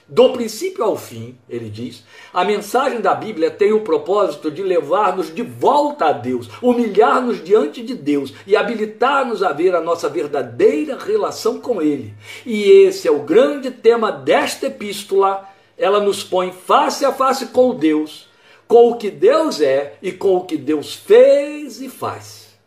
[0.10, 5.34] do princípio ao fim, ele diz, a mensagem da Bíblia tem o propósito de levar-nos
[5.34, 10.98] de volta a Deus, humilhar-nos diante de Deus e habilitar-nos a ver a nossa verdadeira
[10.98, 12.16] relação com Ele.
[12.44, 15.48] E esse é o grande tema desta epístola.
[15.78, 18.28] Ela nos põe face a face com Deus,
[18.68, 22.58] com o que Deus é e com o que Deus fez e faz.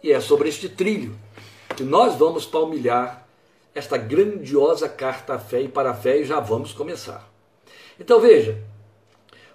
[0.00, 1.16] E é sobre este trilho
[1.76, 3.25] que nós vamos palmilhar
[3.76, 7.30] esta grandiosa carta à fé e para a fé e já vamos começar.
[8.00, 8.58] Então veja,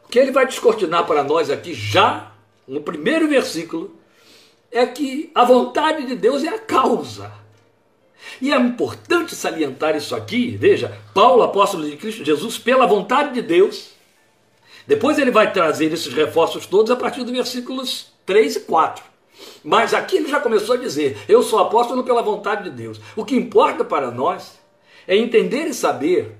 [0.05, 2.31] o que ele vai descortinar para nós aqui já
[2.67, 3.95] no primeiro versículo
[4.71, 7.31] é que a vontade de Deus é a causa.
[8.39, 13.41] E é importante salientar isso aqui, veja, Paulo, apóstolo de Cristo Jesus, pela vontade de
[13.41, 13.89] Deus.
[14.85, 19.10] Depois ele vai trazer esses reforços todos a partir dos versículos 3 e 4.
[19.63, 22.99] Mas aqui ele já começou a dizer: Eu sou apóstolo pela vontade de Deus.
[23.15, 24.59] O que importa para nós
[25.07, 26.37] é entender e saber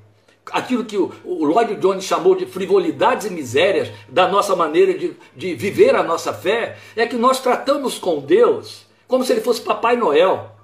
[0.52, 5.54] aquilo que o, Lloyd Jones chamou de frivolidades e misérias da nossa maneira de, de
[5.54, 9.96] viver a nossa fé, é que nós tratamos com Deus como se ele fosse Papai
[9.96, 10.56] Noel.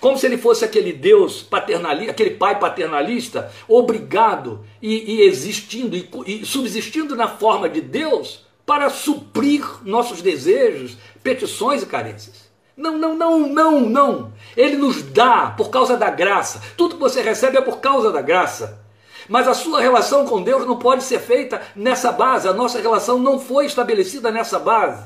[0.00, 6.08] Como se ele fosse aquele Deus paternalista, aquele pai paternalista, obrigado e, e existindo e,
[6.26, 12.44] e subsistindo na forma de Deus para suprir nossos desejos, petições e carências.
[12.76, 14.32] Não, não, não, não, não.
[14.56, 16.60] Ele nos dá por causa da graça.
[16.76, 18.82] Tudo que você recebe é por causa da graça.
[19.28, 22.48] Mas a sua relação com Deus não pode ser feita nessa base.
[22.48, 25.04] A nossa relação não foi estabelecida nessa base.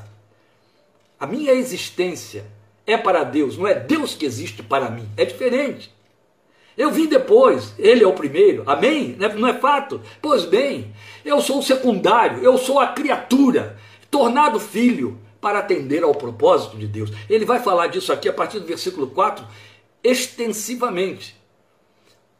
[1.19, 2.45] A minha existência
[2.87, 5.07] é para Deus, não é Deus que existe para mim.
[5.15, 5.93] É diferente.
[6.79, 9.13] Eu vim depois, ele é o primeiro, amém?
[9.37, 9.99] Não é fato?
[10.21, 10.93] Pois bem,
[11.25, 13.77] eu sou o secundário, eu sou a criatura,
[14.09, 17.11] tornado filho para atender ao propósito de Deus.
[17.29, 19.45] Ele vai falar disso aqui a partir do versículo 4
[20.01, 21.35] extensivamente.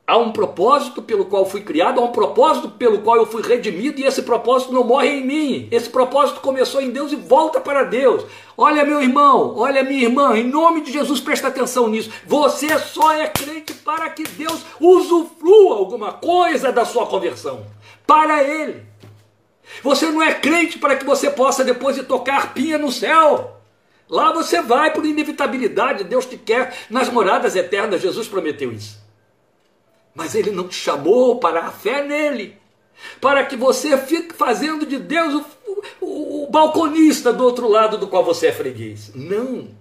[0.09, 4.01] Há um propósito pelo qual fui criado, há um propósito pelo qual eu fui redimido,
[4.01, 5.67] e esse propósito não morre em mim.
[5.69, 8.25] Esse propósito começou em Deus e volta para Deus.
[8.57, 12.09] Olha, meu irmão, olha, minha irmã, em nome de Jesus, presta atenção nisso.
[12.25, 17.67] Você só é crente para que Deus usufrua alguma coisa da sua conversão.
[18.07, 18.81] Para Ele.
[19.83, 23.57] Você não é crente para que você possa depois de tocar pinha no céu.
[24.09, 29.07] Lá você vai por inevitabilidade, Deus te quer nas moradas eternas, Jesus prometeu isso.
[30.13, 32.57] Mas ele não te chamou para a fé nele,
[33.21, 38.07] para que você fique fazendo de Deus o, o, o balconista do outro lado do
[38.07, 39.11] qual você é freguês.
[39.15, 39.79] Não.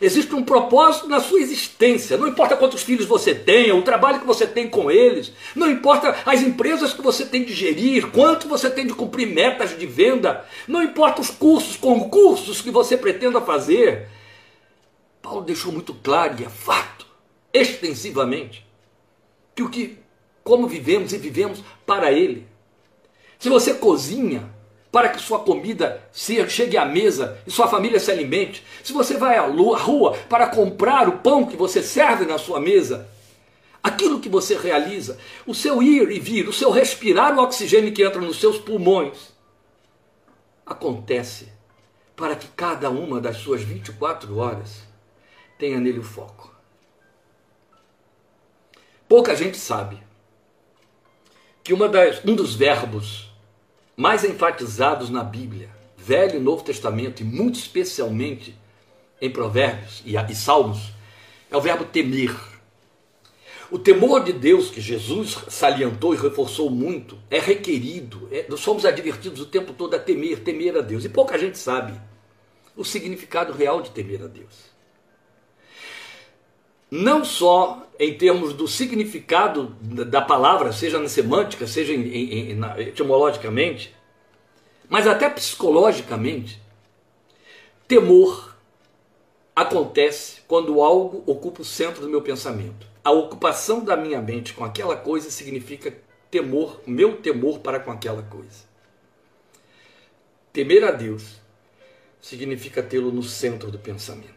[0.00, 2.16] Existe um propósito na sua existência.
[2.16, 6.14] Não importa quantos filhos você tenha, o trabalho que você tem com eles, não importa
[6.26, 10.44] as empresas que você tem de gerir, quanto você tem de cumprir metas de venda,
[10.68, 14.08] não importa os cursos, concursos que você pretenda fazer.
[15.22, 17.06] Paulo deixou muito claro, e é fato,
[17.52, 18.65] extensivamente,
[19.56, 19.98] que o que
[20.44, 22.46] como vivemos e vivemos para ele.
[23.36, 24.54] Se você cozinha,
[24.92, 28.64] para que sua comida chegue à mesa e sua família se alimente.
[28.82, 33.06] Se você vai à rua para comprar o pão que você serve na sua mesa,
[33.82, 38.02] aquilo que você realiza, o seu ir e vir, o seu respirar o oxigênio que
[38.02, 39.34] entra nos seus pulmões,
[40.64, 41.52] acontece
[42.16, 44.82] para que cada uma das suas 24 horas
[45.58, 46.55] tenha nele o foco.
[49.08, 49.98] Pouca gente sabe
[51.62, 53.30] que das, um dos verbos
[53.96, 58.56] mais enfatizados na Bíblia, Velho e Novo Testamento, e muito especialmente
[59.20, 60.92] em Provérbios e, e Salmos,
[61.50, 62.34] é o verbo temer.
[63.70, 68.28] O temor de Deus, que Jesus salientou e reforçou muito, é requerido.
[68.30, 71.04] É, nós somos advertidos o tempo todo a temer, temer a Deus.
[71.04, 72.00] E pouca gente sabe
[72.76, 74.75] o significado real de temer a Deus.
[76.90, 82.80] Não só em termos do significado da palavra, seja na semântica, seja em, em, em,
[82.80, 83.94] etimologicamente,
[84.88, 86.60] mas até psicologicamente,
[87.88, 88.56] temor
[89.54, 92.86] acontece quando algo ocupa o centro do meu pensamento.
[93.02, 95.94] A ocupação da minha mente com aquela coisa significa
[96.30, 98.66] temor, meu temor para com aquela coisa.
[100.52, 101.36] Temer a Deus
[102.20, 104.35] significa tê-lo no centro do pensamento.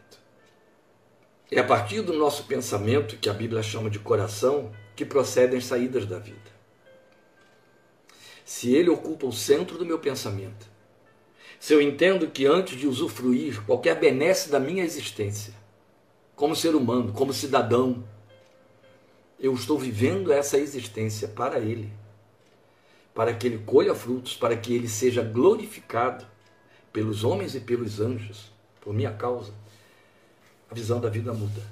[1.52, 5.64] É a partir do nosso pensamento, que a Bíblia chama de coração, que procedem as
[5.64, 6.38] saídas da vida.
[8.44, 10.70] Se ele ocupa o centro do meu pensamento,
[11.58, 15.52] se eu entendo que antes de usufruir qualquer benesse da minha existência,
[16.36, 18.04] como ser humano, como cidadão,
[19.38, 21.92] eu estou vivendo essa existência para ele,
[23.12, 26.24] para que ele colha frutos, para que ele seja glorificado
[26.92, 29.52] pelos homens e pelos anjos, por minha causa
[30.70, 31.62] a visão da vida muda.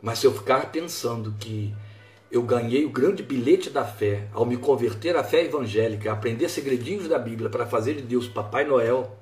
[0.00, 1.72] Mas se eu ficar pensando que
[2.30, 7.06] eu ganhei o grande bilhete da fé ao me converter à fé evangélica, aprender segredinhos
[7.06, 9.16] da Bíblia para fazer de Deus Papai Noel,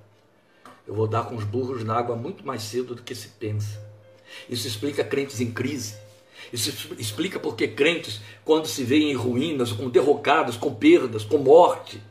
[0.86, 3.80] eu vou dar com os burros na água muito mais cedo do que se pensa.
[4.48, 5.96] Isso explica crentes em crise.
[6.52, 12.02] Isso explica porque crentes, quando se veem em ruínas, com derrocados, com perdas, com morte,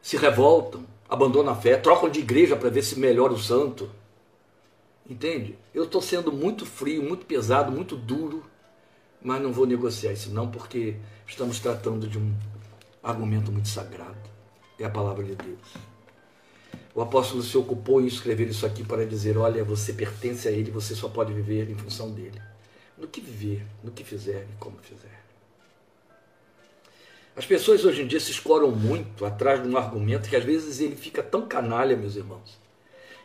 [0.00, 3.90] se revoltam, abandonam a fé, trocam de igreja para ver se melhora o santo.
[5.08, 5.58] Entende?
[5.74, 8.44] Eu estou sendo muito frio, muito pesado, muito duro,
[9.22, 10.96] mas não vou negociar isso não, porque
[11.26, 12.34] estamos tratando de um
[13.02, 14.18] argumento muito sagrado.
[14.78, 15.74] É a palavra de Deus.
[16.94, 20.70] O apóstolo se ocupou em escrever isso aqui para dizer: olha, você pertence a Ele,
[20.70, 22.40] você só pode viver em função dele.
[22.96, 25.18] No que viver, no que fizer e como fizer.
[27.36, 30.80] As pessoas hoje em dia se escoram muito atrás de um argumento que às vezes
[30.80, 32.58] ele fica tão canalha, meus irmãos,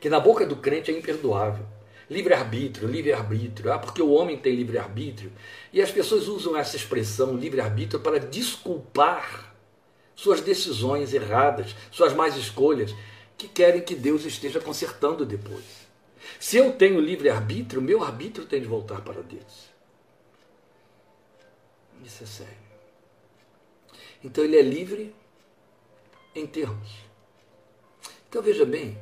[0.03, 1.65] que na boca do crente é imperdoável.
[2.09, 3.71] Livre-arbítrio, livre-arbítrio.
[3.71, 5.31] Ah, porque o homem tem livre-arbítrio.
[5.71, 9.55] E as pessoas usam essa expressão livre-arbítrio para desculpar
[10.13, 12.93] suas decisões erradas, suas más escolhas,
[13.37, 15.87] que querem que Deus esteja consertando depois.
[16.37, 19.71] Se eu tenho livre-arbítrio, meu arbítrio tem de voltar para Deus.
[22.03, 22.57] Isso é sério.
[24.21, 25.15] Então ele é livre
[26.35, 26.89] em termos.
[28.27, 28.97] Então veja bem,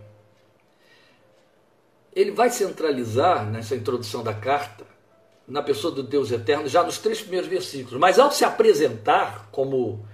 [2.13, 4.85] ele vai centralizar nessa introdução da carta
[5.47, 7.99] na pessoa do Deus eterno já nos três primeiros versículos.
[7.99, 10.05] Mas ao se apresentar como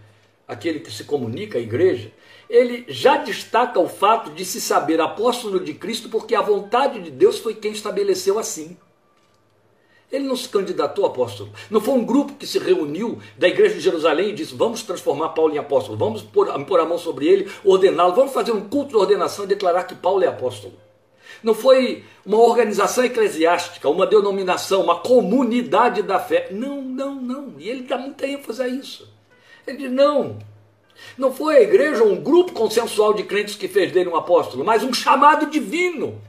[0.48, 2.12] aquele que se comunica à igreja,
[2.50, 7.12] ele já destaca o fato de se saber apóstolo de Cristo porque a vontade de
[7.12, 8.78] Deus foi quem estabeleceu assim.
[10.10, 11.52] Ele não se candidatou a apóstolo.
[11.70, 15.30] Não foi um grupo que se reuniu da igreja de Jerusalém e disse: vamos transformar
[15.30, 18.96] Paulo em apóstolo, vamos pôr, a mão sobre ele, ordená-lo, vamos fazer um culto de
[18.96, 20.87] ordenação e declarar que Paulo é apóstolo.
[21.48, 26.50] Não foi uma organização eclesiástica, uma denominação, uma comunidade da fé.
[26.52, 27.54] Não, não, não.
[27.58, 29.08] E ele dá muita ênfase a isso.
[29.66, 30.40] Ele diz: não.
[31.18, 34.84] Não foi a igreja um grupo consensual de crentes que fez dele um apóstolo, mas
[34.84, 36.22] um chamado divino.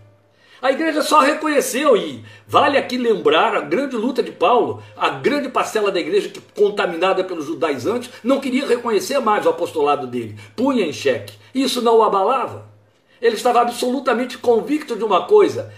[0.63, 5.49] A igreja só reconheceu, e vale aqui lembrar a grande luta de Paulo, a grande
[5.49, 10.85] parcela da igreja que, contaminada pelos judaizantes, não queria reconhecer mais o apostolado dele, punha
[10.85, 11.35] em xeque.
[11.53, 12.78] Isso não o abalava.
[13.21, 15.73] Ele estava absolutamente convicto de uma coisa: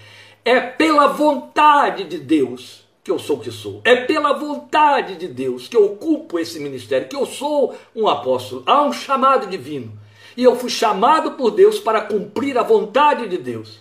[0.45, 3.80] é pela vontade de Deus que eu sou o que sou.
[3.84, 8.62] É pela vontade de Deus que eu ocupo esse ministério, que eu sou um apóstolo.
[8.66, 9.99] Há um chamado divino.
[10.36, 13.80] E eu fui chamado por Deus para cumprir a vontade de Deus.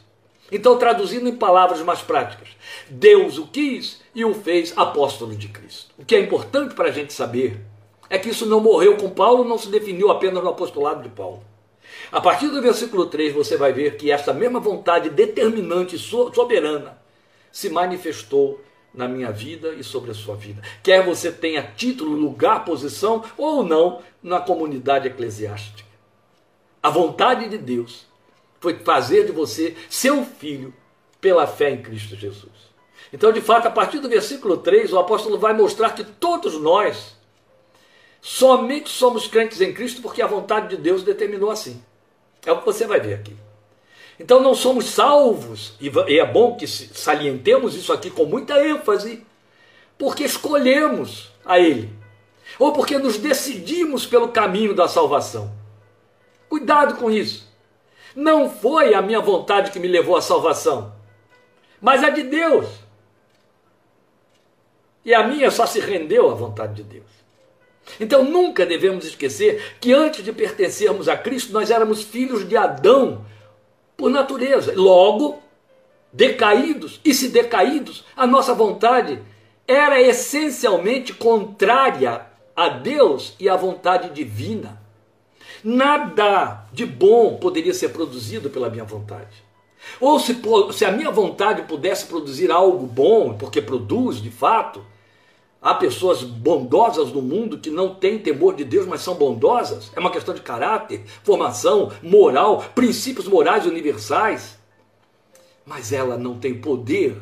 [0.51, 2.47] Então, traduzindo em palavras mais práticas,
[2.89, 5.93] Deus o quis e o fez apóstolo de Cristo.
[5.97, 7.62] O que é importante para a gente saber
[8.10, 11.43] é que isso não morreu com Paulo, não se definiu apenas no apostolado de Paulo.
[12.12, 16.99] A partir do versículo 3, você vai ver que essa mesma vontade determinante soberana
[17.51, 18.62] se manifestou
[18.93, 20.62] na minha vida e sobre a sua vida.
[20.82, 25.88] Quer você tenha título, lugar, posição ou não na comunidade eclesiástica.
[26.82, 28.07] A vontade de Deus
[28.60, 30.74] foi fazer de você seu filho
[31.22, 32.70] pela fé em Cristo Jesus.
[33.14, 37.18] Então, de fato, a partir do versículo 3, o apóstolo vai mostrar que todos nós
[38.22, 41.84] somente somos crentes em Cristo porque a vontade de Deus determinou assim.
[42.46, 43.36] É o que você vai ver aqui.
[44.20, 49.26] Então não somos salvos, e é bom que salientemos isso aqui com muita ênfase,
[49.98, 51.90] porque escolhemos a Ele,
[52.58, 55.54] ou porque nos decidimos pelo caminho da salvação.
[56.50, 57.48] Cuidado com isso.
[58.14, 60.94] Não foi a minha vontade que me levou à salvação,
[61.80, 62.68] mas a de Deus.
[65.06, 67.19] E a minha só se rendeu à vontade de Deus.
[68.00, 73.26] Então nunca devemos esquecer que antes de pertencermos a Cristo, nós éramos filhos de Adão
[73.96, 74.74] por natureza.
[74.76, 75.40] Logo,
[76.12, 79.20] decaídos, e se decaídos, a nossa vontade
[79.68, 82.26] era essencialmente contrária
[82.56, 84.82] a Deus e à vontade divina.
[85.64, 89.44] Nada de bom poderia ser produzido pela minha vontade.
[90.00, 90.40] Ou se,
[90.74, 94.84] se a minha vontade pudesse produzir algo bom, porque produz de fato,
[95.62, 99.91] há pessoas bondosas no mundo que não têm temor de Deus, mas são bondosas.
[99.95, 104.57] É uma questão de caráter, formação, moral, princípios morais universais.
[105.66, 107.16] Mas ela não tem poder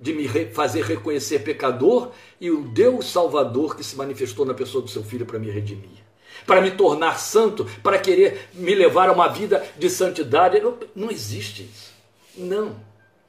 [0.00, 2.10] de me fazer reconhecer pecador
[2.40, 6.00] e o Deus Salvador que se manifestou na pessoa do seu filho para me redimir
[6.46, 10.60] para me tornar santo, para querer me levar a uma vida de santidade.
[10.60, 11.92] Não, não existe isso.
[12.36, 12.76] Não,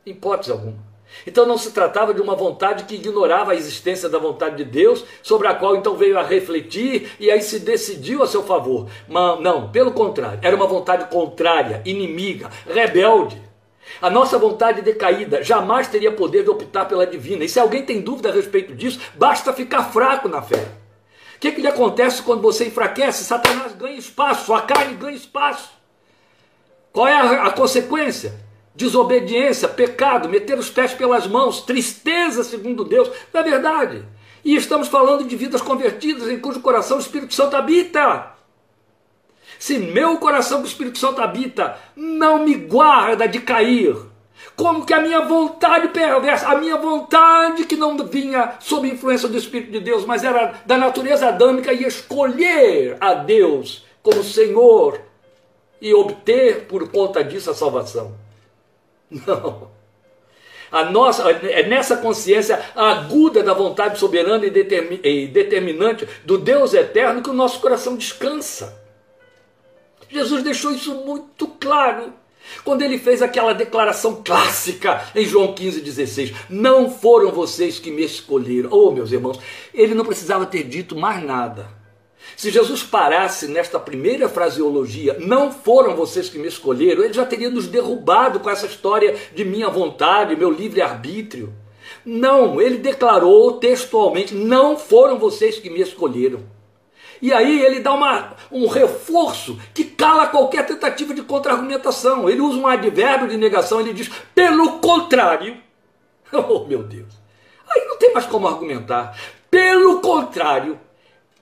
[0.05, 0.91] hipótese alguma.
[1.26, 5.03] Então não se tratava de uma vontade que ignorava a existência da vontade de Deus,
[5.22, 8.88] sobre a qual então veio a refletir e aí se decidiu a seu favor.
[9.07, 13.41] Mas, não, pelo contrário, era uma vontade contrária, inimiga, rebelde.
[14.01, 17.43] A nossa vontade decaída jamais teria poder de optar pela divina.
[17.43, 20.82] E se alguém tem dúvida a respeito disso, basta ficar fraco na fé
[21.41, 23.24] que, que lhe acontece quando você enfraquece?
[23.24, 25.72] Satanás ganha espaço, sua carne ganha espaço.
[26.93, 28.39] Qual é a, a consequência?
[28.74, 33.10] Desobediência, pecado, meter os pés pelas mãos, tristeza, segundo Deus.
[33.34, 34.06] Não é verdade?
[34.44, 38.34] E estamos falando de vidas convertidas em cujo coração o Espírito Santo habita.
[39.60, 43.96] Se meu coração que o Espírito Santo habita não me guarda de cair,
[44.56, 49.38] como que a minha vontade perversa, a minha vontade que não vinha sob influência do
[49.38, 55.00] Espírito de Deus, mas era da natureza adâmica, e escolher a Deus como Senhor
[55.80, 58.21] e obter por conta disso a salvação.
[59.12, 59.70] Não.
[60.72, 67.30] A nossa, é nessa consciência aguda da vontade soberana e determinante do Deus eterno que
[67.30, 68.82] o nosso coração descansa.
[70.09, 72.14] Jesus deixou isso muito claro
[72.64, 78.70] quando ele fez aquela declaração clássica em João 15,16: Não foram vocês que me escolheram.
[78.72, 79.39] Oh, meus irmãos,
[79.74, 81.81] ele não precisava ter dito mais nada.
[82.42, 87.52] Se Jesus parasse nesta primeira fraseologia, não foram vocês que me escolheram, ele já teria
[87.52, 91.54] nos derrubado com essa história de minha vontade, meu livre-arbítrio.
[92.04, 96.39] Não, ele declarou textualmente: não foram vocês que me escolheram.
[97.22, 102.28] E aí ele dá uma, um reforço que cala qualquer tentativa de contra-argumentação.
[102.28, 105.58] Ele usa um advérbio de negação, ele diz, pelo contrário.
[106.34, 107.14] Oh, meu Deus.
[107.70, 109.16] Aí não tem mais como argumentar.
[109.52, 110.80] Pelo contrário,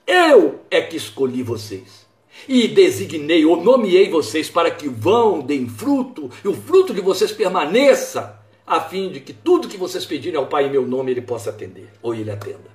[0.09, 2.07] eu é que escolhi vocês.
[2.47, 7.31] E designei ou nomeei vocês para que vão, deem fruto, e o fruto de vocês
[7.31, 11.21] permaneça, a fim de que tudo que vocês pedirem ao Pai em meu nome ele
[11.21, 12.69] possa atender, ou ele atenda.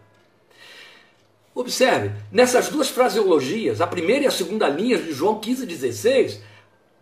[1.55, 6.39] Observe, nessas duas fraseologias, a primeira e a segunda linhas de João 15,16,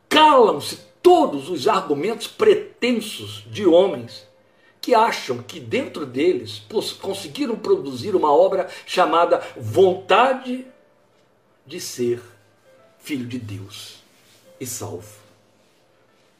[0.08, 4.26] calam-se todos os argumentos pretensos de homens
[4.82, 6.60] que acham que dentro deles
[7.00, 10.66] conseguiram produzir uma obra chamada vontade
[11.64, 12.20] de ser
[12.98, 14.02] filho de Deus
[14.60, 15.22] e salvo.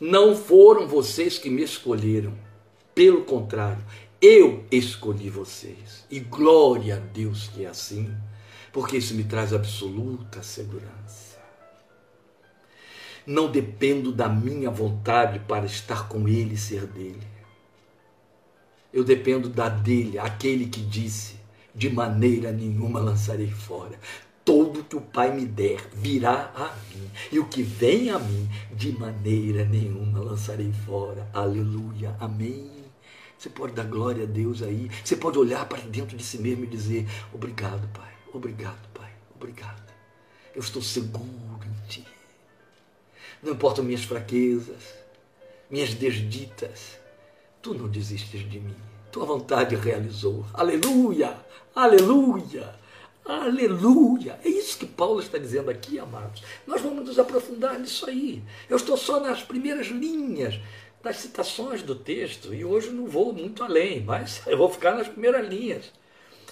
[0.01, 2.35] Não foram vocês que me escolheram,
[2.93, 3.85] pelo contrário,
[4.21, 6.05] eu escolhi vocês.
[6.11, 8.13] E glória a Deus que é assim,
[8.73, 11.41] porque isso me traz absoluta segurança.
[13.25, 17.32] Não dependo da minha vontade para estar com Ele e ser dele.
[18.93, 21.37] Eu dependo da dele, aquele que disse:
[21.75, 23.99] de maneira nenhuma lançarei fora.
[24.45, 28.49] todo que o Pai me der virá a mim, e o que vem a mim,
[28.73, 31.29] de maneira nenhuma lançarei fora.
[31.33, 32.71] Aleluia, amém.
[33.39, 36.65] Você pode dar glória a Deus aí, você pode olhar para dentro de si mesmo
[36.65, 39.93] e dizer: Obrigado, Pai, obrigado, Pai, obrigado.
[40.55, 42.07] Eu estou seguro em Ti.
[43.43, 44.83] Não importam minhas fraquezas,
[45.71, 46.99] minhas desditas,
[47.63, 48.75] Tu não desistes de mim.
[49.13, 50.45] Tua vontade realizou.
[50.53, 51.37] Aleluia!
[51.75, 52.75] Aleluia!
[53.25, 54.41] Aleluia!
[54.45, 56.43] É isso que Paulo está dizendo aqui, amados.
[56.67, 58.43] Nós vamos nos aprofundar nisso aí.
[58.69, 60.59] Eu estou só nas primeiras linhas
[61.03, 65.07] das citações do texto e hoje não vou muito além, mas eu vou ficar nas
[65.07, 65.93] primeiras linhas.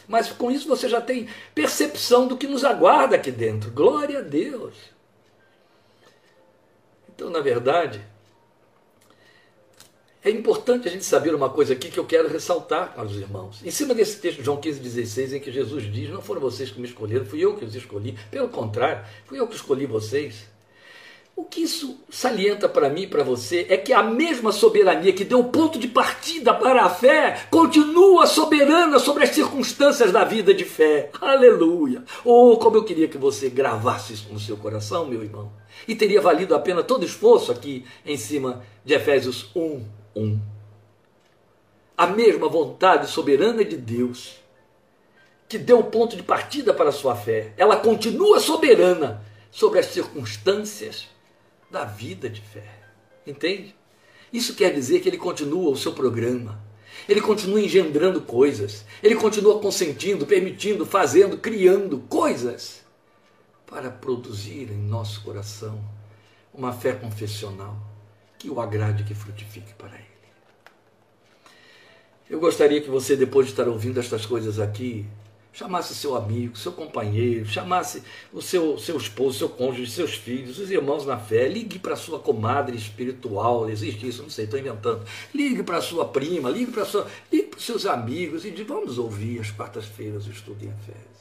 [0.07, 3.73] Mas com isso você já tem percepção do que nos aguarda aqui dentro.
[3.73, 4.75] Glória a Deus!
[7.09, 8.01] Então, na verdade,
[10.23, 13.61] é importante a gente saber uma coisa aqui que eu quero ressaltar para os irmãos.
[13.65, 16.79] Em cima desse texto de João 15,16, em que Jesus diz: Não foram vocês que
[16.79, 18.17] me escolheram, fui eu que os escolhi.
[18.31, 20.51] Pelo contrário, fui eu que escolhi vocês.
[21.35, 25.25] O que isso salienta para mim e para você é que a mesma soberania que
[25.25, 30.67] deu ponto de partida para a fé continua soberana sobre as circunstâncias da vida de
[30.67, 31.09] fé.
[31.19, 32.05] Aleluia!
[32.27, 35.51] Oh, como eu queria que você gravasse isso no seu coração, meu irmão.
[35.89, 39.83] E teria valido a pena todo esforço aqui em cima de Efésios 1,
[40.15, 40.41] um.
[41.97, 44.37] A mesma vontade soberana de Deus,
[45.49, 49.87] que deu o ponto de partida para a sua fé, ela continua soberana sobre as
[49.87, 51.09] circunstâncias
[51.71, 52.67] da vida de fé.
[53.27, 53.75] Entende?
[54.33, 56.61] Isso quer dizer que ele continua o seu programa.
[57.09, 58.85] Ele continua engendrando coisas.
[59.03, 62.85] Ele continua consentindo, permitindo, fazendo, criando coisas
[63.67, 65.81] para produzir em nosso coração
[66.53, 67.90] uma fé confessional
[68.41, 70.07] que o agrade que frutifique para Ele.
[72.29, 75.07] Eu gostaria que você, depois de estar ouvindo estas coisas aqui,
[75.53, 80.71] chamasse seu amigo, seu companheiro, chamasse o seu, seu esposo, seu cônjuge, seus filhos, os
[80.71, 85.05] irmãos na fé, ligue para sua comadre espiritual, existe isso, não sei, estou inventando.
[85.35, 89.39] Ligue para sua prima, ligue para sua, ligue para seus amigos e diga, vamos ouvir
[89.39, 91.21] as quartas-feiras o estudo em Efésios.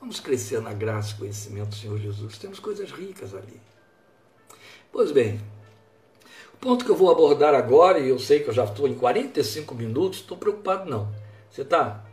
[0.00, 2.38] Vamos crescer na graça e conhecimento do Senhor Jesus.
[2.38, 3.60] Temos coisas ricas ali.
[4.90, 5.40] Pois bem,
[6.60, 9.74] ponto que eu vou abordar agora, e eu sei que eu já estou em 45
[9.74, 11.08] minutos, estou preocupado não.
[11.50, 12.04] Você está?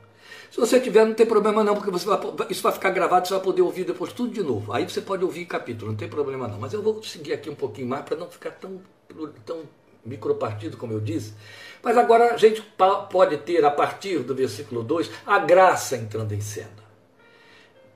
[0.53, 2.19] Se você tiver, não tem problema não, porque você vai,
[2.49, 4.71] isso vai ficar gravado, você vai poder ouvir depois tudo de novo.
[4.71, 6.59] Aí você pode ouvir capítulo, não tem problema não.
[6.59, 8.79] Mas eu vou seguir aqui um pouquinho mais para não ficar tão,
[9.43, 9.63] tão
[10.05, 11.33] micropartido, como eu disse.
[11.81, 12.61] Mas agora a gente
[13.09, 16.83] pode ter, a partir do versículo 2, a graça entrando em cena.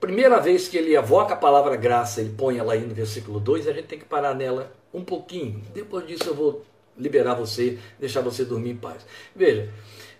[0.00, 3.68] Primeira vez que ele evoca a palavra graça, ele põe ela aí no versículo 2,
[3.68, 5.62] a gente tem que parar nela um pouquinho.
[5.74, 6.64] Depois disso eu vou
[6.96, 9.04] liberar você, deixar você dormir em paz.
[9.34, 9.70] Veja,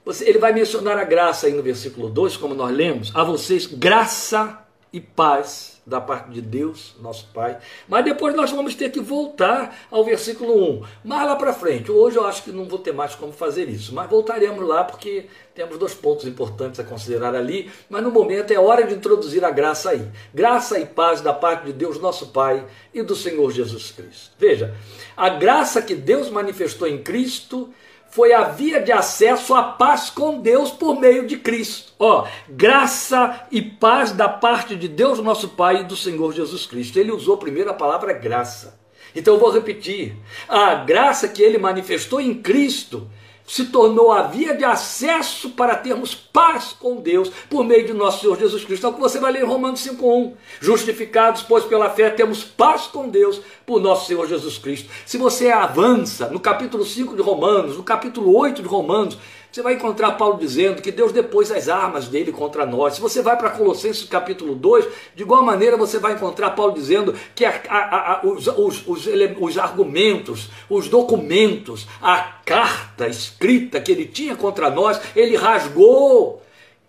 [0.04, 3.66] você, ele vai mencionar a graça aí no versículo 2, como nós lemos, a vocês
[3.66, 7.58] graça e paz da parte de Deus, nosso Pai.
[7.88, 10.82] Mas depois nós vamos ter que voltar ao versículo 1.
[11.04, 11.90] Mais lá para frente.
[11.90, 15.26] Hoje eu acho que não vou ter mais como fazer isso, mas voltaremos lá porque
[15.54, 17.70] temos dois pontos importantes a considerar ali.
[17.88, 20.06] Mas no momento é hora de introduzir a graça aí.
[20.32, 24.32] Graça e paz da parte de Deus, nosso Pai e do Senhor Jesus Cristo.
[24.38, 24.74] Veja,
[25.16, 27.72] a graça que Deus manifestou em Cristo
[28.10, 31.92] foi a via de acesso à paz com Deus por meio de Cristo.
[31.98, 36.98] Ó, graça e paz da parte de Deus, nosso Pai, e do Senhor Jesus Cristo.
[36.98, 38.78] Ele usou primeiro a palavra graça.
[39.14, 40.16] Então eu vou repetir.
[40.48, 43.08] A graça que ele manifestou em Cristo
[43.48, 48.20] se tornou a via de acesso para termos paz com Deus por meio de nosso
[48.20, 48.86] Senhor Jesus Cristo.
[48.86, 50.34] É o que você vai ler em Romanos 5.1.
[50.60, 54.90] Justificados, pois pela fé temos paz com Deus por nosso Senhor Jesus Cristo.
[55.06, 59.16] Se você avança no capítulo 5 de Romanos, no capítulo 8 de Romanos,
[59.58, 62.94] você vai encontrar Paulo dizendo que Deus depôs as armas dele contra nós.
[62.94, 64.86] Se você vai para Colossenses capítulo 2,
[65.16, 69.08] de igual maneira você vai encontrar Paulo dizendo que a, a, a, os, os, os,
[69.40, 76.40] os argumentos, os documentos, a carta escrita que ele tinha contra nós, ele rasgou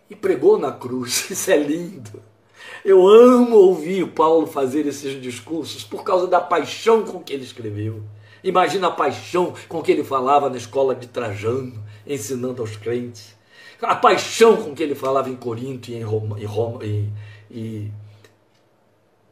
[0.08, 1.26] e pregou na cruz.
[1.32, 2.22] Isso é lindo.
[2.86, 8.04] Eu amo ouvir Paulo fazer esses discursos por causa da paixão com que ele escreveu.
[8.44, 13.36] Imagina a paixão com que ele falava na escola de Trajano ensinando aos crentes.
[13.82, 17.92] A paixão com que ele falava em Corinto e em Roma, em, Roma, e,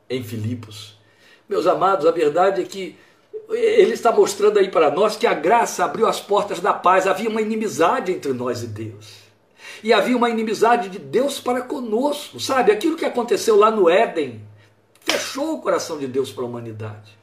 [0.09, 0.97] em Filipos.
[1.49, 2.97] Meus amados, a verdade é que
[3.49, 7.07] ele está mostrando aí para nós que a graça abriu as portas da paz.
[7.07, 9.27] Havia uma inimizade entre nós e Deus.
[9.83, 12.71] E havia uma inimizade de Deus para conosco, sabe?
[12.71, 14.41] Aquilo que aconteceu lá no Éden
[15.01, 17.16] fechou o coração de Deus para a humanidade.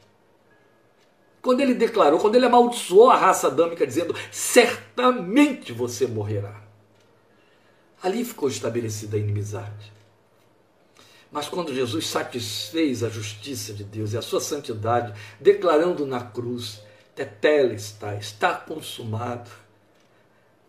[1.45, 6.59] Quando ele declarou, quando ele amaldiçoou a raça adâmica, dizendo: certamente você morrerá.
[8.01, 9.93] Ali ficou estabelecida a inimizade.
[11.31, 16.81] Mas quando Jesus satisfez a justiça de Deus e a sua santidade, declarando na cruz,
[17.15, 19.51] está, está consumado,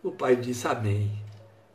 [0.03, 1.11] o Pai disse, amém,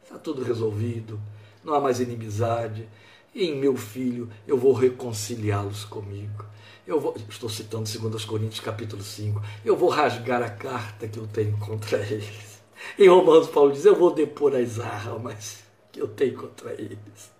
[0.04, 1.20] está tudo resolvido,
[1.64, 2.88] não há mais inimizade,
[3.34, 6.51] em meu filho eu vou reconciliá-los comigo.
[6.92, 11.26] Eu vou, estou citando 2 Coríntios capítulo 5, eu vou rasgar a carta que eu
[11.26, 12.60] tenho contra eles.
[12.98, 17.32] Em Romanos, Paulo diz: Eu vou depor as armas que eu tenho contra eles.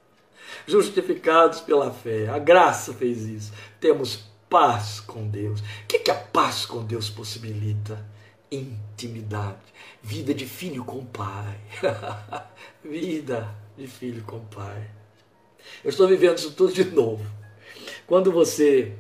[0.67, 3.53] Justificados pela fé, a graça fez isso.
[3.79, 5.61] Temos paz com Deus.
[5.61, 8.03] O que, que a paz com Deus possibilita?
[8.51, 9.61] Intimidade,
[10.03, 11.61] vida de filho com pai.
[12.83, 14.91] vida de filho com pai.
[15.85, 17.43] Eu estou vivendo isso tudo de novo.
[18.07, 18.97] Quando você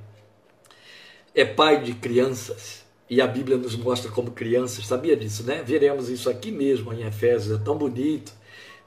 [1.34, 5.62] é pai de crianças, e a Bíblia nos mostra como crianças, sabia disso, né?
[5.62, 8.32] Veremos isso aqui mesmo em Efésios, é tão bonito.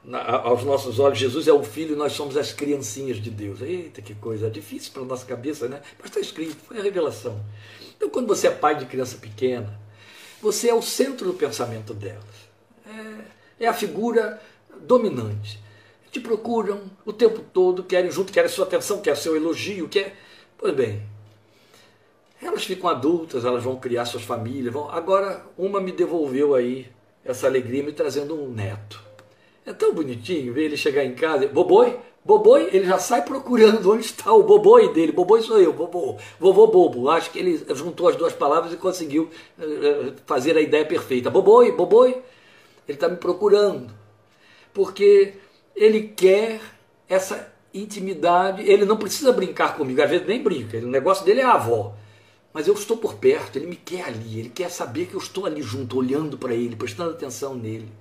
[0.02, 3.60] Na, aos nossos olhos, Jesus é o Filho e nós somos as criancinhas de Deus.
[3.60, 5.80] Eita, que coisa difícil para a nossa cabeça, né?
[5.98, 7.40] Mas está escrito, foi a revelação.
[7.96, 9.78] Então, quando você é pai de criança pequena,
[10.40, 12.24] você é o centro do pensamento delas.
[13.58, 14.40] É, é a figura
[14.82, 15.60] dominante.
[16.10, 20.16] Te procuram o tempo todo, querem junto, querem sua atenção, querem seu elogio, quer.
[20.56, 21.02] Pois bem,
[22.46, 24.72] elas ficam adultas, elas vão criar suas famílias.
[24.72, 24.90] Vão...
[24.90, 26.86] Agora, uma me devolveu aí
[27.24, 29.00] essa alegria me trazendo um neto.
[29.64, 31.48] É tão bonitinho ver ele chegar em casa.
[31.48, 35.12] Boboi, Boboi, ele já sai procurando onde está o boboi dele.
[35.12, 37.08] Boboi sou eu, bobô, vovô bobo.
[37.08, 41.30] Acho que ele juntou as duas palavras e conseguiu eh, eh, fazer a ideia perfeita.
[41.30, 42.10] Boboi, boboi,
[42.88, 43.94] ele está me procurando.
[44.74, 45.34] Porque
[45.74, 46.60] ele quer
[47.08, 48.62] essa intimidade.
[48.68, 50.78] Ele não precisa brincar comigo, às vezes nem brinca.
[50.78, 51.94] O negócio dele é a avó
[52.56, 55.44] mas eu estou por perto, ele me quer ali, ele quer saber que eu estou
[55.44, 57.92] ali junto, olhando para ele, prestando atenção nele.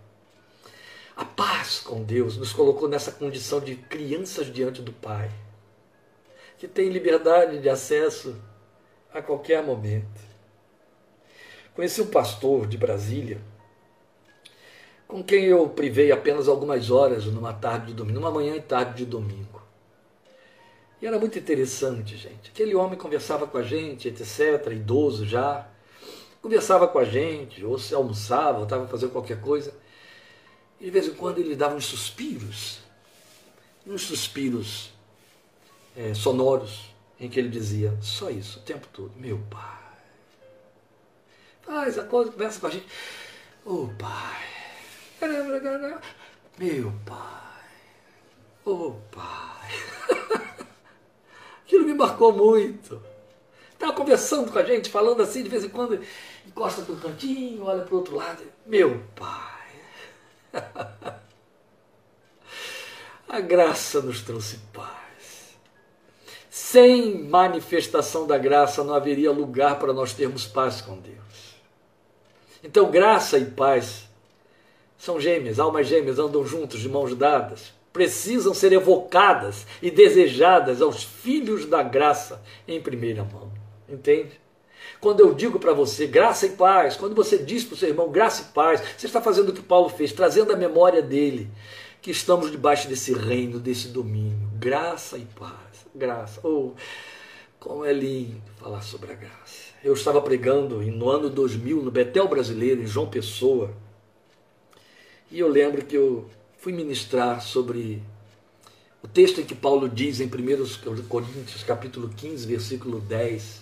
[1.13, 5.29] A paz com Deus nos colocou nessa condição de crianças diante do Pai,
[6.57, 8.33] que tem liberdade de acesso
[9.13, 10.21] a qualquer momento.
[11.75, 13.41] Conheci um pastor de Brasília,
[15.05, 19.03] com quem eu privei apenas algumas horas numa tarde de domingo, numa manhã e tarde
[19.03, 19.54] de domingo.
[21.05, 22.49] Era muito interessante, gente.
[22.49, 25.67] Aquele homem conversava com a gente, etc., idoso já,
[26.41, 29.71] conversava com a gente, ou se almoçava, ou estava fazendo qualquer coisa.
[30.81, 32.79] E de vez em quando ele dava uns suspiros,
[33.85, 34.93] uns suspiros
[35.95, 39.85] é, sonoros, em que ele dizia só isso o tempo todo: Meu pai.
[41.61, 42.87] Faz a coisa, conversa com a gente.
[43.63, 44.43] Ô oh, pai.
[46.57, 47.63] Meu pai.
[48.65, 49.54] Ô oh, pai.
[51.95, 53.01] Marcou muito.
[53.73, 55.99] Estava conversando com a gente, falando assim, de vez em quando,
[56.47, 58.43] encosta para um cantinho, olha para o outro lado.
[58.65, 59.65] Meu pai.
[63.27, 64.95] a graça nos trouxe paz.
[66.49, 71.15] Sem manifestação da graça não haveria lugar para nós termos paz com Deus.
[72.63, 74.07] Então, graça e paz
[74.97, 81.01] são gêmeas, almas gêmeas, andam juntos, de mãos dadas precisam ser evocadas e desejadas aos
[81.01, 83.49] filhos da graça em primeira mão.
[83.87, 84.37] Entende?
[84.99, 88.11] Quando eu digo para você graça e paz, quando você diz para o seu irmão
[88.11, 91.49] graça e paz, você está fazendo o que Paulo fez, trazendo a memória dele,
[92.01, 94.49] que estamos debaixo desse reino, desse domínio.
[94.59, 95.85] Graça e paz.
[95.95, 96.41] Graça.
[96.43, 96.73] Oh,
[97.61, 99.73] como é lindo falar sobre a graça.
[99.81, 103.73] Eu estava pregando no ano 2000 no Betel Brasileiro, em João Pessoa,
[105.31, 106.29] e eu lembro que eu
[106.65, 108.01] fui ministrar sobre
[109.03, 113.61] o texto em que Paulo diz em 1 Coríntios capítulo 15, versículo 10,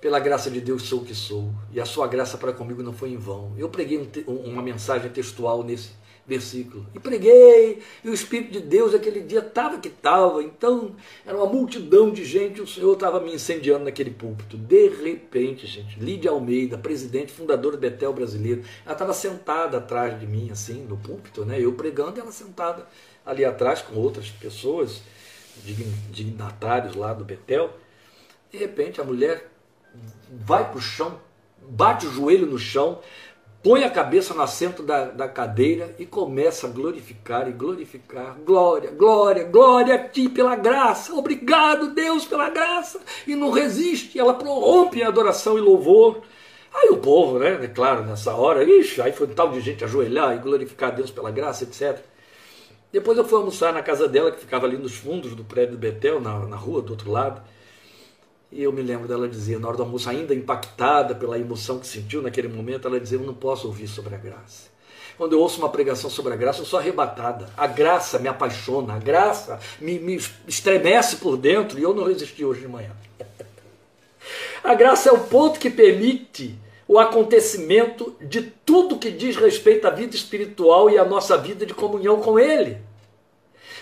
[0.00, 2.92] pela graça de Deus sou o que sou, e a sua graça para comigo não
[2.92, 3.52] foi em vão.
[3.58, 5.90] Eu preguei um, uma mensagem textual nesse
[6.28, 6.86] versículo.
[6.94, 10.42] E preguei, e o Espírito de Deus aquele dia estava que estava.
[10.42, 10.94] Então,
[11.26, 14.58] era uma multidão de gente, o Senhor estava me incendiando naquele púlpito.
[14.58, 20.26] De repente, gente, Lídia Almeida, presidente, fundadora do Betel Brasileiro, ela estava sentada atrás de
[20.26, 21.58] mim, assim, no púlpito, né?
[21.58, 22.86] Eu pregando, ela sentada
[23.24, 25.00] ali atrás com outras pessoas,
[26.10, 27.70] dignatários lá do Betel.
[28.52, 29.50] De repente, a mulher
[30.30, 31.18] vai para o chão,
[31.70, 33.00] bate o joelho no chão,
[33.62, 38.36] põe a cabeça no assento da, da cadeira e começa a glorificar e glorificar.
[38.44, 41.14] Glória, glória, glória a ti pela graça.
[41.14, 43.00] Obrigado, Deus, pela graça.
[43.26, 46.22] E não resiste, ela prorrompe em adoração e louvor.
[46.74, 49.84] Aí o povo, né, é claro, nessa hora, ixi, aí foi um tal de gente
[49.84, 51.98] ajoelhar e glorificar Deus pela graça, etc.
[52.92, 55.78] Depois eu fui almoçar na casa dela, que ficava ali nos fundos do prédio do
[55.78, 57.42] Betel, na, na rua do outro lado.
[58.50, 61.86] E eu me lembro dela dizer, na hora do almoço, ainda impactada pela emoção que
[61.86, 64.68] sentiu naquele momento, ela dizia: Eu não posso ouvir sobre a graça.
[65.18, 67.50] quando eu ouço uma pregação sobre a graça, eu sou arrebatada.
[67.56, 72.44] A graça me apaixona, a graça me, me estremece por dentro e eu não resisti
[72.44, 72.92] hoje de manhã.
[74.64, 79.90] A graça é o ponto que permite o acontecimento de tudo que diz respeito à
[79.90, 82.78] vida espiritual e à nossa vida de comunhão com Ele.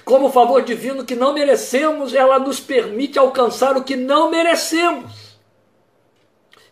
[0.06, 5.36] Como favor divino que não merecemos, ela nos permite alcançar o que não merecemos.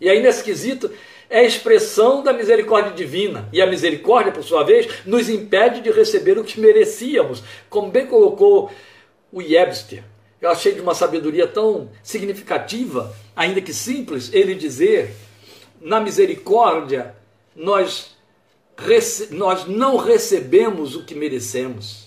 [0.01, 0.89] E aí, nesse quesito,
[1.29, 3.49] é a expressão da misericórdia divina.
[3.53, 7.43] E a misericórdia, por sua vez, nos impede de receber o que merecíamos.
[7.69, 8.71] Como bem colocou
[9.33, 10.05] o Webster.
[10.41, 15.13] Eu achei de uma sabedoria tão significativa, ainda que simples, ele dizer:
[15.81, 17.17] na misericórdia,
[17.57, 18.17] nós,
[19.33, 22.04] nós não recebemos o que merecemos.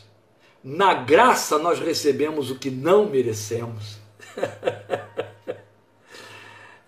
[0.69, 3.99] Na graça, nós recebemos o que não merecemos.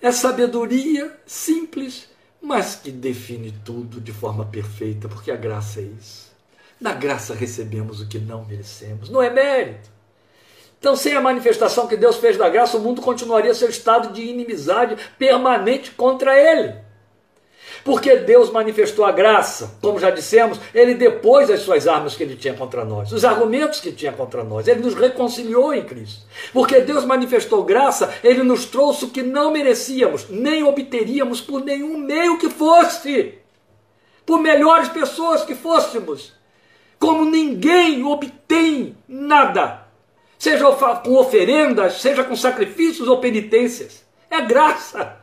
[0.01, 2.09] é sabedoria simples,
[2.41, 6.30] mas que define tudo de forma perfeita, porque a graça é isso.
[6.77, 9.89] Na graça recebemos o que não merecemos, não é mérito.
[10.77, 14.23] Então, sem a manifestação que Deus fez da graça, o mundo continuaria seu estado de
[14.23, 16.75] inimizade permanente contra ele.
[17.90, 22.36] Porque Deus manifestou a graça, como já dissemos, ele depois as suas armas que ele
[22.36, 26.24] tinha contra nós, os argumentos que tinha contra nós, ele nos reconciliou em Cristo.
[26.54, 31.98] Porque Deus manifestou graça, ele nos trouxe o que não merecíamos, nem obteríamos por nenhum
[31.98, 33.40] meio que fosse,
[34.24, 36.32] por melhores pessoas que fôssemos.
[37.00, 39.88] Como ninguém obtém nada,
[40.38, 40.64] seja
[41.04, 45.18] com oferendas, seja com sacrifícios ou penitências, é graça.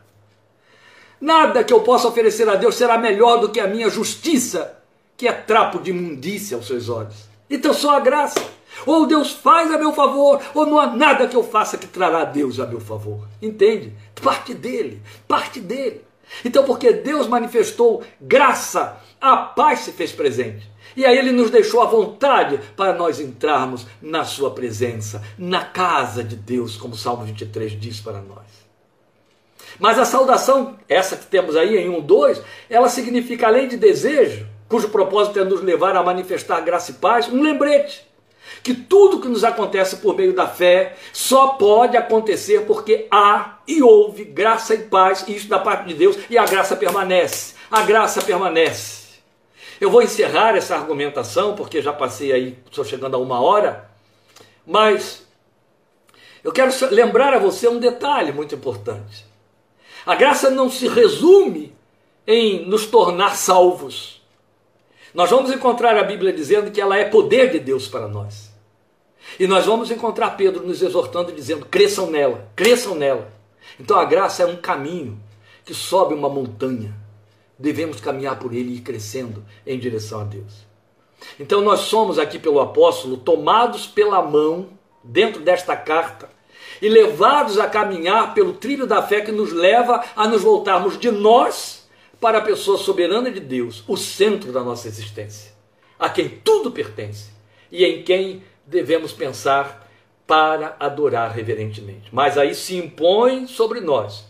[1.21, 4.79] Nada que eu possa oferecer a Deus será melhor do que a minha justiça,
[5.17, 7.29] que é trapo de imundícia aos seus olhos.
[7.49, 8.41] Então só a graça.
[8.85, 12.25] Ou Deus faz a meu favor, ou não há nada que eu faça que trará
[12.25, 13.27] Deus a meu favor.
[13.41, 13.95] Entende?
[14.23, 16.05] Parte dele, parte dele.
[16.45, 20.71] Então, porque Deus manifestou graça, a paz se fez presente.
[20.97, 26.25] E aí ele nos deixou à vontade para nós entrarmos na sua presença, na casa
[26.25, 28.46] de Deus, como o Salmo 23 diz para nós.
[29.79, 34.47] Mas a saudação, essa que temos aí em 1, 2, ela significa, além de desejo,
[34.69, 38.07] cujo propósito é nos levar a manifestar graça e paz, um lembrete.
[38.63, 43.83] Que tudo que nos acontece por meio da fé só pode acontecer porque há e
[43.83, 47.55] houve graça e paz, isso da parte de Deus, e a graça permanece.
[47.71, 49.07] A graça permanece.
[49.81, 53.91] Eu vou encerrar essa argumentação, porque já passei aí, estou chegando a uma hora,
[54.67, 55.27] mas
[56.43, 59.26] eu quero lembrar a você um detalhe muito importante.
[60.07, 61.75] A graça não se resume
[62.25, 64.23] em nos tornar salvos.
[65.13, 68.55] Nós vamos encontrar a Bíblia dizendo que ela é poder de Deus para nós.
[69.41, 73.33] E nós vamos encontrar Pedro nos exortando dizendo: cresçam nela, cresçam nela.
[73.81, 75.21] Então a graça é um caminho
[75.65, 76.95] que sobe uma montanha.
[77.59, 80.67] Devemos caminhar por ele e ir crescendo em direção a Deus.
[81.41, 84.69] Então nós somos aqui pelo apóstolo tomados pela mão
[85.03, 86.36] dentro desta carta
[86.81, 91.11] e levados a caminhar pelo trilho da fé que nos leva a nos voltarmos de
[91.11, 91.89] nós
[92.21, 95.53] para a pessoa soberana de Deus, o centro da nossa existência,
[95.99, 97.31] a quem tudo pertence
[97.71, 99.87] e em quem devemos pensar
[100.27, 102.09] para adorar reverentemente.
[102.13, 104.25] Mas aí se impõe sobre nós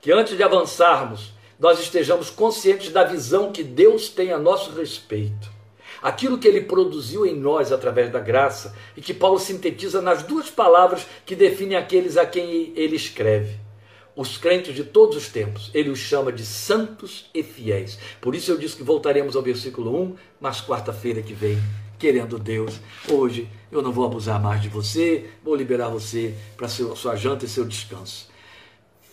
[0.00, 5.55] que antes de avançarmos, nós estejamos conscientes da visão que Deus tem a nosso respeito
[6.06, 10.48] aquilo que ele produziu em nós através da graça e que Paulo sintetiza nas duas
[10.48, 13.58] palavras que definem aqueles a quem ele escreve.
[14.14, 17.98] Os crentes de todos os tempos, ele os chama de santos e fiéis.
[18.20, 21.58] Por isso eu disse que voltaremos ao versículo 1, mas quarta-feira que vem,
[21.98, 22.80] querendo Deus,
[23.10, 27.48] hoje eu não vou abusar mais de você, vou liberar você para sua janta e
[27.48, 28.28] seu descanso.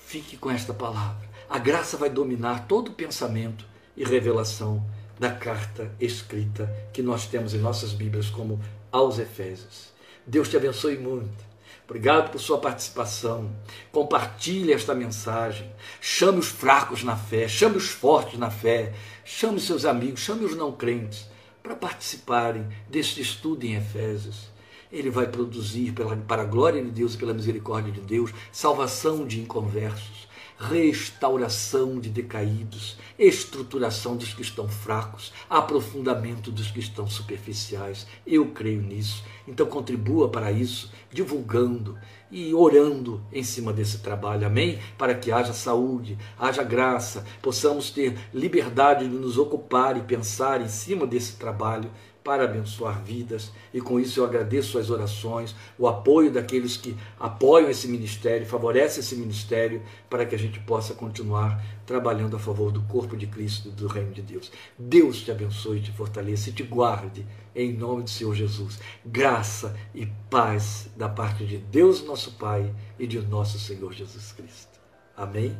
[0.05, 1.27] Fique com esta palavra.
[1.49, 3.65] A graça vai dominar todo pensamento
[3.97, 4.85] e revelação
[5.19, 8.59] da carta escrita que nós temos em nossas Bíblias, como
[8.91, 9.93] aos Efésios.
[10.25, 11.53] Deus te abençoe muito.
[11.85, 13.53] Obrigado por sua participação.
[13.91, 15.69] Compartilhe esta mensagem.
[15.99, 18.93] Chame os fracos na fé, chame os fortes na fé,
[19.25, 21.27] chame os seus amigos, chame os não crentes
[21.61, 24.51] para participarem deste estudo em Efésios.
[24.91, 29.25] Ele vai produzir, pela, para a glória de Deus e pela misericórdia de Deus, salvação
[29.25, 30.22] de inconversos,
[30.69, 38.07] restauração de decaídos, estruturação dos que estão fracos, aprofundamento dos que estão superficiais.
[38.25, 39.23] Eu creio nisso.
[39.47, 41.97] Então contribua para isso, divulgando
[42.31, 44.47] e orando em cima desse trabalho.
[44.47, 44.79] Amém?
[44.97, 50.69] Para que haja saúde, haja graça, possamos ter liberdade de nos ocupar e pensar em
[50.69, 51.91] cima desse trabalho
[52.23, 57.69] para abençoar vidas, e com isso eu agradeço as orações, o apoio daqueles que apoiam
[57.69, 62.81] esse ministério, favorecem esse ministério, para que a gente possa continuar trabalhando a favor do
[62.83, 64.51] corpo de Cristo e do reino de Deus.
[64.79, 68.79] Deus te abençoe, te fortaleça e te guarde, em nome do Senhor Jesus.
[69.05, 74.79] Graça e paz da parte de Deus, nosso Pai, e de nosso Senhor Jesus Cristo.
[75.15, 75.57] Amém?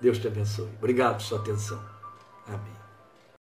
[0.00, 0.68] Deus te abençoe.
[0.78, 1.82] Obrigado por sua atenção.
[2.46, 2.75] Amém.